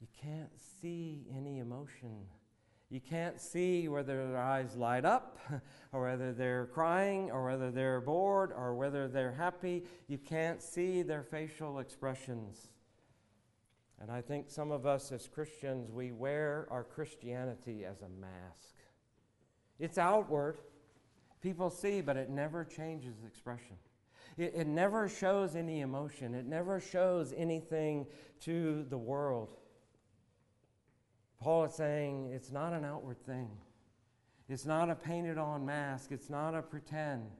You 0.00 0.06
can't 0.20 0.50
see 0.80 1.26
any 1.36 1.58
emotion. 1.58 2.26
You 2.92 3.00
can't 3.00 3.40
see 3.40 3.88
whether 3.88 4.28
their 4.28 4.36
eyes 4.36 4.76
light 4.76 5.06
up, 5.06 5.38
or 5.92 6.02
whether 6.02 6.34
they're 6.34 6.66
crying, 6.66 7.30
or 7.30 7.46
whether 7.46 7.70
they're 7.70 8.02
bored, 8.02 8.52
or 8.54 8.74
whether 8.74 9.08
they're 9.08 9.32
happy. 9.32 9.84
You 10.08 10.18
can't 10.18 10.60
see 10.60 11.00
their 11.00 11.22
facial 11.22 11.78
expressions. 11.78 12.68
And 13.98 14.10
I 14.10 14.20
think 14.20 14.50
some 14.50 14.70
of 14.70 14.84
us 14.84 15.10
as 15.10 15.26
Christians, 15.26 15.90
we 15.90 16.12
wear 16.12 16.68
our 16.70 16.84
Christianity 16.84 17.86
as 17.86 18.02
a 18.02 18.10
mask. 18.10 18.74
It's 19.78 19.96
outward. 19.96 20.58
People 21.40 21.70
see, 21.70 22.02
but 22.02 22.18
it 22.18 22.28
never 22.28 22.62
changes 22.62 23.24
expression. 23.26 23.76
It, 24.36 24.52
it 24.54 24.66
never 24.66 25.08
shows 25.08 25.56
any 25.56 25.80
emotion. 25.80 26.34
It 26.34 26.44
never 26.44 26.78
shows 26.78 27.32
anything 27.34 28.06
to 28.40 28.84
the 28.90 28.98
world. 28.98 29.56
Paul 31.42 31.64
is 31.64 31.74
saying 31.74 32.30
it's 32.32 32.52
not 32.52 32.72
an 32.72 32.84
outward 32.84 33.20
thing. 33.26 33.50
It's 34.48 34.64
not 34.64 34.90
a 34.90 34.94
painted 34.94 35.38
on 35.38 35.66
mask. 35.66 36.12
It's 36.12 36.30
not 36.30 36.54
a 36.54 36.62
pretend. 36.62 37.30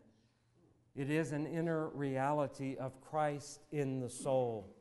It 0.97 1.09
is 1.09 1.33
an 1.33 1.47
inner 1.47 1.89
reality 1.91 2.77
of 2.77 3.01
Christ 3.01 3.61
in 3.71 4.01
the 4.01 4.11
soul 4.11 4.75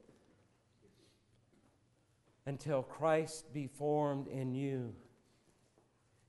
until 2.46 2.82
Christ 2.82 3.54
be 3.54 3.68
formed 3.68 4.28
in 4.28 4.54
you? 4.54 4.94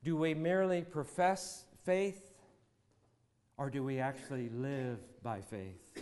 Do 0.05 0.17
we 0.17 0.35
merely 0.35 0.83
profess 0.83 1.65
faith 1.85 2.31
or 3.57 3.71
do 3.71 3.83
we 3.83 3.99
actually 3.99 4.49
live 4.51 4.99
by 5.23 5.41
faith? 5.41 5.93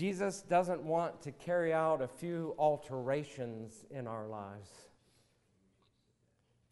Jesus 0.00 0.40
doesn't 0.40 0.82
want 0.82 1.20
to 1.20 1.30
carry 1.30 1.74
out 1.74 2.00
a 2.00 2.08
few 2.08 2.54
alterations 2.58 3.84
in 3.90 4.06
our 4.06 4.26
lives. 4.26 4.70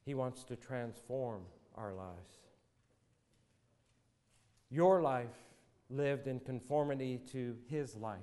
He 0.06 0.14
wants 0.14 0.44
to 0.44 0.56
transform 0.56 1.42
our 1.74 1.92
lives. 1.92 2.30
Your 4.70 5.02
life 5.02 5.36
lived 5.90 6.26
in 6.26 6.40
conformity 6.40 7.20
to 7.32 7.54
His 7.66 7.94
life. 7.96 8.16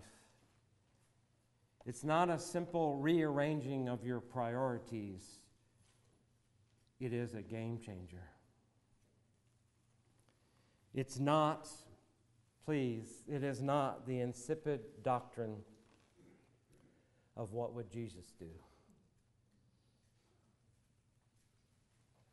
It's 1.86 2.04
not 2.04 2.32
a 2.32 2.40
simple 2.40 2.96
rearranging 2.96 3.88
of 3.88 4.04
your 4.04 4.20
priorities, 4.20 5.22
it 7.00 7.14
is 7.14 7.36
a 7.36 7.44
game 7.44 7.78
changer. 7.78 8.28
It's 10.96 11.20
not, 11.20 11.70
please, 12.66 13.22
it 13.28 13.44
is 13.44 13.62
not 13.62 14.08
the 14.08 14.20
insipid 14.22 14.82
doctrine 15.04 15.58
of 17.38 17.54
what 17.54 17.74
would 17.74 17.92
Jesus 17.92 18.34
do. 18.40 18.50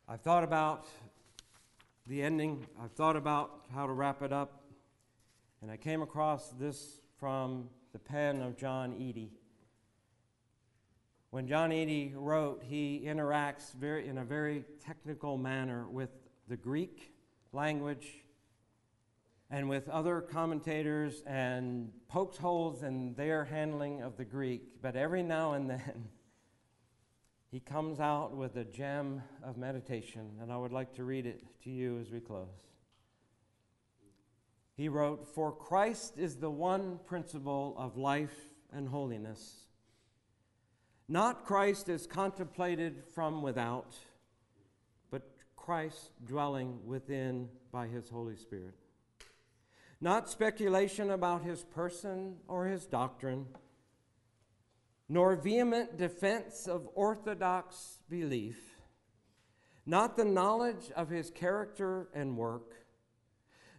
I've 0.09 0.21
thought 0.21 0.43
about 0.43 0.87
the 2.07 2.23
ending, 2.23 2.65
I've 2.83 2.93
thought 2.93 3.15
about 3.15 3.65
how 3.75 3.85
to 3.85 3.93
wrap 3.93 4.23
it 4.23 4.33
up, 4.33 4.63
and 5.61 5.69
I 5.69 5.77
came 5.77 6.01
across 6.01 6.49
this 6.59 7.01
from 7.19 7.69
the 7.93 7.99
pen 7.99 8.41
of 8.41 8.57
John 8.57 8.93
Eadie. 8.93 9.33
When 11.29 11.47
John 11.47 11.71
Eadie 11.71 12.13
wrote, 12.15 12.63
he 12.63 13.03
interacts 13.05 13.73
very, 13.73 14.07
in 14.07 14.17
a 14.17 14.23
very 14.25 14.65
technical 14.83 15.37
manner 15.37 15.87
with 15.87 16.09
the 16.47 16.57
Greek 16.57 17.13
language 17.51 18.22
and 19.53 19.69
with 19.69 19.87
other 19.87 20.19
commentators 20.19 21.21
and 21.27 21.91
pokes 22.07 22.37
holes 22.37 22.81
in 22.81 23.13
their 23.13 23.45
handling 23.45 24.01
of 24.01 24.17
the 24.17 24.25
Greek. 24.25 24.81
But 24.81 24.95
every 24.95 25.21
now 25.21 25.53
and 25.53 25.69
then, 25.69 26.09
he 27.51 27.59
comes 27.59 27.99
out 27.99 28.35
with 28.35 28.55
a 28.55 28.63
gem 28.63 29.21
of 29.43 29.55
meditation, 29.55 30.31
and 30.41 30.51
I 30.51 30.57
would 30.57 30.71
like 30.71 30.95
to 30.95 31.03
read 31.03 31.27
it 31.27 31.43
to 31.65 31.69
you 31.69 31.99
as 31.99 32.09
we 32.09 32.19
close. 32.19 32.47
He 34.75 34.89
wrote, 34.89 35.27
For 35.35 35.51
Christ 35.51 36.17
is 36.17 36.37
the 36.37 36.49
one 36.49 36.99
principle 37.05 37.75
of 37.77 37.95
life 37.95 38.49
and 38.71 38.89
holiness 38.89 39.67
not 41.07 41.45
Christ 41.45 41.89
as 41.89 42.07
contemplated 42.07 43.03
from 43.13 43.43
without, 43.43 43.93
but 45.11 45.21
Christ 45.55 46.09
dwelling 46.25 46.79
within 46.87 47.49
by 47.71 47.87
his 47.87 48.09
Holy 48.09 48.37
Spirit. 48.37 48.73
Not 50.03 50.29
speculation 50.29 51.11
about 51.11 51.43
his 51.43 51.63
person 51.63 52.35
or 52.49 52.65
his 52.65 52.85
doctrine, 52.85 53.47
nor 55.07 55.35
vehement 55.37 55.97
defense 55.97 56.67
of 56.67 56.89
orthodox 56.93 57.99
belief, 58.09 58.59
not 59.85 60.17
the 60.17 60.25
knowledge 60.25 60.91
of 60.95 61.09
his 61.09 61.31
character 61.31 62.09
and 62.13 62.35
work, 62.35 62.73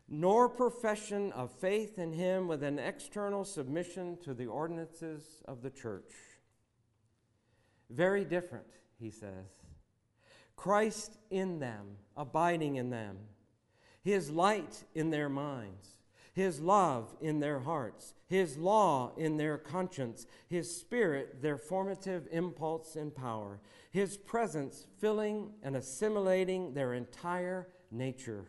nor 0.09 0.49
profession 0.49 1.31
of 1.33 1.51
faith 1.51 1.99
in 1.99 2.15
him 2.15 2.49
with 2.49 2.63
an 2.63 2.79
external 2.79 3.45
submission 3.45 4.17
to 4.25 4.33
the 4.33 4.47
ordinances 4.47 5.43
of 5.47 5.61
the 5.61 5.71
church 5.71 6.13
very 7.91 8.25
different, 8.25 8.67
he 8.99 9.11
says. 9.11 9.47
Christ 10.57 11.19
in 11.31 11.59
them, 11.59 11.97
abiding 12.17 12.77
in 12.77 12.91
them, 12.91 13.19
His 14.03 14.31
light 14.31 14.85
in 14.95 15.11
their 15.11 15.29
minds, 15.29 15.94
His 16.35 16.61
love 16.61 17.15
in 17.21 17.39
their 17.39 17.61
hearts, 17.61 18.13
His 18.27 18.59
law 18.59 19.13
in 19.17 19.37
their 19.37 19.57
conscience, 19.57 20.27
His 20.49 20.77
Spirit 20.77 21.41
their 21.41 21.57
formative 21.57 22.27
impulse 22.33 22.97
and 22.97 23.15
power, 23.15 23.61
His 23.93 24.17
presence 24.17 24.87
filling 24.99 25.53
and 25.63 25.77
assimilating 25.77 26.75
their 26.75 26.93
entire 26.93 27.69
nature, 27.93 28.47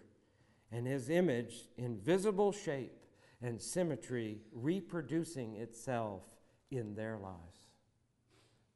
and 0.72 0.88
His 0.88 1.12
image 1.12 1.70
in 1.78 2.00
visible 2.00 2.52
shape 2.52 3.06
and 3.40 3.62
symmetry 3.62 4.40
reproducing 4.52 5.56
itself 5.56 6.24
in 6.72 6.96
their 6.96 7.18
lives. 7.18 7.68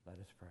Let 0.05 0.19
us 0.19 0.31
pray. 0.37 0.49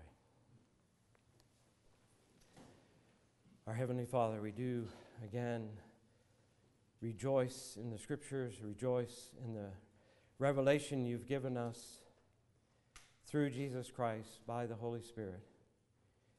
Our 3.68 3.74
Heavenly 3.74 4.06
Father, 4.06 4.40
we 4.40 4.50
do 4.50 4.88
again 5.22 5.68
rejoice 7.00 7.76
in 7.80 7.90
the 7.90 7.98
Scriptures, 7.98 8.62
rejoice 8.62 9.30
in 9.44 9.54
the 9.54 9.70
revelation 10.38 11.06
you've 11.06 11.26
given 11.26 11.56
us 11.56 11.98
through 13.26 13.50
Jesus 13.50 13.90
Christ 13.90 14.40
by 14.46 14.66
the 14.66 14.74
Holy 14.74 15.02
Spirit, 15.02 15.42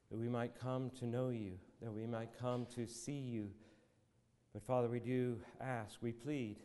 that 0.09 0.17
we 0.17 0.29
might 0.29 0.59
come 0.59 0.89
to 0.99 1.05
know 1.05 1.29
you, 1.29 1.53
that 1.81 1.93
we 1.93 2.05
might 2.05 2.37
come 2.39 2.65
to 2.75 2.87
see 2.87 3.19
you. 3.19 3.49
But 4.53 4.63
Father, 4.63 4.87
we 4.87 4.99
do 4.99 5.39
ask, 5.61 5.97
we 6.01 6.11
plead 6.11 6.57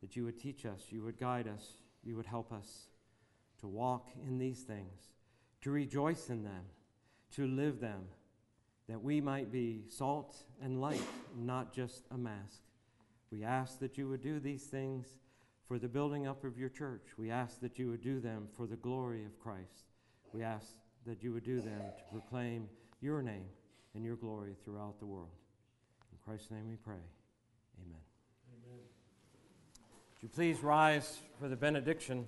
that 0.00 0.14
you 0.14 0.24
would 0.24 0.38
teach 0.38 0.64
us, 0.64 0.86
you 0.90 1.02
would 1.02 1.18
guide 1.18 1.48
us, 1.48 1.64
you 2.04 2.16
would 2.16 2.26
help 2.26 2.52
us 2.52 2.86
to 3.60 3.66
walk 3.66 4.10
in 4.26 4.38
these 4.38 4.60
things 4.60 5.10
to 5.66 5.72
rejoice 5.72 6.30
in 6.30 6.44
them, 6.44 6.62
to 7.32 7.44
live 7.44 7.80
them, 7.80 8.04
that 8.88 9.02
we 9.02 9.20
might 9.20 9.50
be 9.50 9.82
salt 9.88 10.44
and 10.62 10.80
light, 10.80 11.02
not 11.36 11.72
just 11.72 12.06
a 12.12 12.16
mask. 12.16 12.60
We 13.36 13.44
ask 13.44 13.80
that 13.80 13.98
you 13.98 14.08
would 14.08 14.22
do 14.22 14.40
these 14.40 14.62
things 14.62 15.08
for 15.68 15.78
the 15.78 15.88
building 15.88 16.26
up 16.26 16.42
of 16.44 16.56
your 16.56 16.70
church. 16.70 17.02
We 17.18 17.30
ask 17.30 17.60
that 17.60 17.78
you 17.78 17.90
would 17.90 18.00
do 18.00 18.18
them 18.18 18.48
for 18.56 18.66
the 18.66 18.76
glory 18.76 19.26
of 19.26 19.38
Christ. 19.38 19.90
We 20.32 20.42
ask 20.42 20.68
that 21.04 21.22
you 21.22 21.34
would 21.34 21.44
do 21.44 21.60
them 21.60 21.82
to 21.98 22.02
proclaim 22.10 22.66
your 23.02 23.20
name 23.20 23.44
and 23.94 24.02
your 24.02 24.16
glory 24.16 24.56
throughout 24.64 24.98
the 25.00 25.04
world. 25.04 25.28
In 26.12 26.18
Christ's 26.24 26.50
name 26.50 26.66
we 26.66 26.76
pray. 26.76 26.94
Amen. 27.84 28.00
Amen. 28.64 28.78
Would 30.14 30.22
you 30.22 30.28
please 30.30 30.62
rise 30.62 31.18
for 31.38 31.48
the 31.48 31.56
benediction 31.56 32.26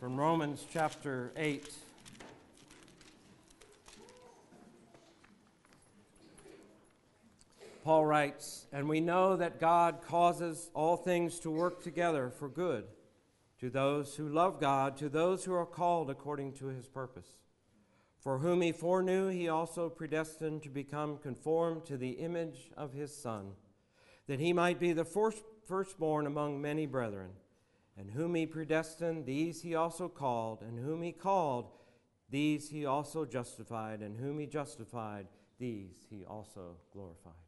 from 0.00 0.16
Romans 0.16 0.64
chapter 0.72 1.30
8. 1.36 1.70
Paul 7.84 8.06
writes, 8.06 8.66
And 8.72 8.88
we 8.88 9.00
know 9.00 9.36
that 9.36 9.60
God 9.60 10.00
causes 10.00 10.70
all 10.72 10.96
things 10.96 11.38
to 11.40 11.50
work 11.50 11.82
together 11.82 12.30
for 12.30 12.48
good 12.48 12.84
to 13.60 13.70
those 13.70 14.16
who 14.16 14.28
love 14.28 14.58
God, 14.58 14.96
to 14.96 15.08
those 15.08 15.44
who 15.44 15.52
are 15.54 15.66
called 15.66 16.10
according 16.10 16.54
to 16.54 16.66
his 16.66 16.88
purpose. 16.88 17.38
For 18.18 18.38
whom 18.38 18.62
he 18.62 18.72
foreknew, 18.72 19.28
he 19.28 19.48
also 19.48 19.90
predestined 19.90 20.62
to 20.62 20.70
become 20.70 21.18
conformed 21.18 21.84
to 21.84 21.98
the 21.98 22.12
image 22.12 22.70
of 22.76 22.94
his 22.94 23.14
Son, 23.14 23.52
that 24.26 24.40
he 24.40 24.54
might 24.54 24.80
be 24.80 24.94
the 24.94 25.04
first, 25.04 25.44
firstborn 25.68 26.26
among 26.26 26.60
many 26.60 26.86
brethren. 26.86 27.30
And 27.96 28.10
whom 28.10 28.34
he 28.34 28.46
predestined, 28.46 29.26
these 29.26 29.60
he 29.62 29.74
also 29.74 30.08
called, 30.08 30.62
and 30.62 30.78
whom 30.78 31.02
he 31.02 31.12
called, 31.12 31.70
these 32.30 32.70
he 32.70 32.86
also 32.86 33.24
justified, 33.24 34.00
and 34.00 34.16
whom 34.16 34.38
he 34.38 34.46
justified, 34.46 35.26
these 35.58 36.06
he 36.10 36.24
also 36.24 36.76
glorified. 36.92 37.43